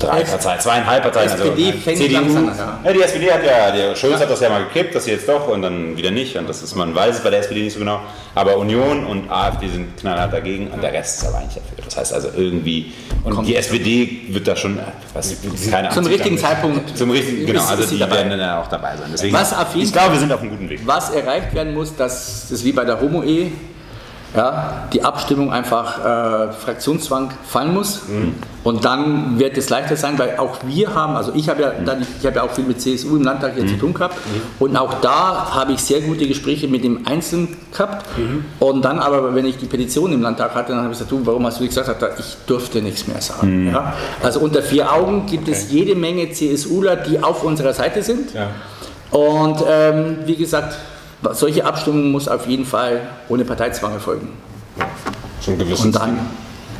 [0.00, 1.30] drei Parteien, zweieinhalb Parteien.
[1.30, 2.80] SPD also, fängt CDU, langsam an.
[2.84, 2.92] Ja.
[2.92, 4.20] die SPD hat ja, der Scholz ja.
[4.20, 6.36] hat das ja mal gekippt, sie jetzt doch und dann wieder nicht.
[6.36, 8.00] Und das ist, man weiß es bei der SPD nicht so genau.
[8.34, 11.84] Aber Union und AfD sind knallhart dagegen und der Rest ist aber eigentlich dafür.
[11.84, 12.92] Das heißt also irgendwie,
[13.24, 14.78] und Kommt die SPD wird da schon,
[15.12, 15.36] was,
[15.70, 16.02] keine Ahnung.
[16.02, 16.96] Zum richtigen Zeitpunkt.
[16.96, 18.16] Zum richtigen, genau, also die dabei.
[18.16, 19.10] werden dann auch dabei sein.
[19.12, 20.80] Deswegen, was ich glaube, wir sind auf einem guten Weg.
[20.84, 23.52] Was erreicht werden muss, das ist wie bei der Homo-Ehe
[24.36, 28.02] ja, die Abstimmung einfach äh, Fraktionszwang fallen muss.
[28.08, 28.34] Mhm.
[28.62, 32.06] Und dann wird es leichter sein, weil auch wir haben, also ich habe ja, dann,
[32.18, 33.68] ich habe ja auch viel mit CSU im Landtag hier mhm.
[33.68, 34.16] zu tun gehabt.
[34.16, 34.42] Mhm.
[34.58, 38.06] Und auch da habe ich sehr gute Gespräche mit dem Einzelnen gehabt.
[38.18, 38.44] Mhm.
[38.58, 41.24] Und dann aber, wenn ich die Petition im Landtag hatte, dann habe ich gesagt, du,
[41.24, 43.64] warum hast du gesagt, ich durfte nichts mehr sagen.
[43.64, 43.72] Mhm.
[43.72, 43.94] Ja?
[44.22, 45.52] Also unter vier Augen gibt okay.
[45.52, 48.34] es jede Menge CSUler, die auf unserer Seite sind.
[48.34, 48.48] Ja.
[49.10, 50.76] Und ähm, wie gesagt,
[51.32, 54.28] solche Abstimmungen muss auf jeden Fall ohne Parteizwang erfolgen.
[55.44, 56.18] Schon gewissen und dann,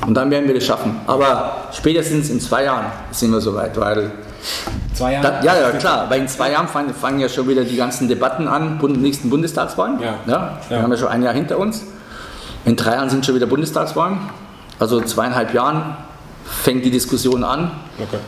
[0.06, 1.00] und dann werden wir das schaffen.
[1.06, 4.12] Aber spätestens in zwei Jahren sind wir soweit, weil.
[4.94, 5.40] Zwei Jahre?
[5.40, 8.08] Da, ja, ja, klar, weil in zwei Jahren fangen, fangen, ja schon wieder die ganzen
[8.08, 10.00] Debatten an, Bund, nächsten Bundestagswahlen.
[10.00, 10.14] Ja.
[10.26, 10.58] ja.
[10.68, 10.82] Wir ja.
[10.82, 11.84] haben ja schon ein Jahr hinter uns.
[12.64, 14.18] In drei Jahren sind schon wieder Bundestagswahlen.
[14.78, 15.96] Also zweieinhalb Jahren
[16.44, 17.70] fängt die Diskussion an.
[17.98, 18.18] Okay.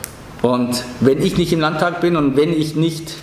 [0.43, 3.15] Und wenn ich nicht im Landtag bin und wenn ich nicht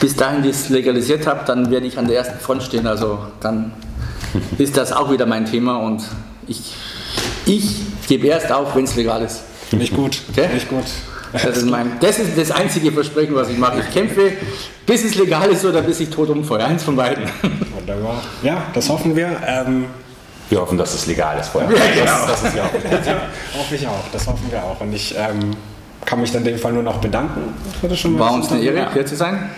[0.00, 2.86] bis dahin das legalisiert habe, dann werde ich an der ersten Front stehen.
[2.86, 3.72] Also dann
[4.58, 6.02] ist das auch wieder mein Thema und
[6.46, 6.74] ich,
[7.46, 9.42] ich gebe erst auf, wenn es legal ist.
[9.68, 10.22] Finde ich gut.
[10.30, 10.42] Okay?
[10.42, 10.84] Finde ich gut.
[11.32, 13.80] Das ist, mein, das ist das einzige Versprechen, was ich mache.
[13.80, 14.32] Ich kämpfe,
[14.86, 16.64] bis es legal ist oder bis ich tot umfeuere.
[16.64, 17.24] Eins von beiden.
[17.76, 18.22] Wunderbar.
[18.42, 19.36] Ja, das hoffen wir.
[19.46, 19.86] Ähm,
[20.48, 21.70] wir hoffen, dass es legal ist vorher.
[21.70, 22.26] Ja, genau.
[22.26, 23.58] Das, das ist ja auch.
[23.58, 24.04] hoffe ich auch.
[24.10, 24.80] Das hoffen wir auch.
[24.80, 25.50] Und ich ähm,
[26.06, 27.52] kann mich dann in dem Fall nur noch bedanken.
[28.18, 29.50] War uns eine Ehre, hier zu sein.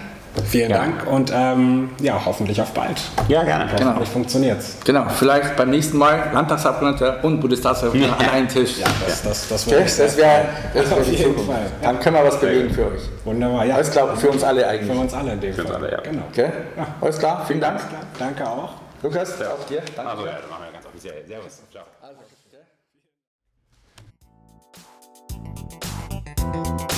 [0.44, 0.92] Vielen gerne.
[0.92, 3.00] Dank und ähm, ja, hoffentlich auf bald.
[3.28, 3.70] Ja, gerne.
[3.76, 3.90] Genau.
[3.90, 4.76] Hoffentlich funktioniert es.
[4.84, 8.28] Genau, vielleicht beim nächsten Mal Landtagsabgeordneter und Bundestagsabgeordneter ja.
[8.28, 8.78] an einem Tisch.
[8.78, 11.50] Ja, das, das, das, okay, das wäre wär auf jeden Zukunft.
[11.50, 11.66] Fall.
[11.82, 13.02] Dann können wir was bewegen für euch.
[13.24, 13.74] Wunderbar, ja.
[13.76, 14.90] Alles klar, für uns alle eigentlich.
[14.92, 15.76] Für uns alle in dem für Fall.
[15.76, 16.00] Alle, ja.
[16.00, 16.22] Genau.
[16.30, 16.50] Okay.
[16.76, 16.86] Ja.
[17.00, 17.80] Alles klar, vielen Dank.
[18.18, 18.70] Danke auch.
[19.02, 19.46] Lukas, ja.
[19.48, 19.82] auch dir.
[19.96, 20.10] Danke.
[20.10, 21.24] Also, ja, dann machen wir ganz offiziell.
[21.26, 21.62] Servus.
[21.72, 21.84] Ciao.
[22.02, 22.20] Also,
[26.86, 26.94] okay.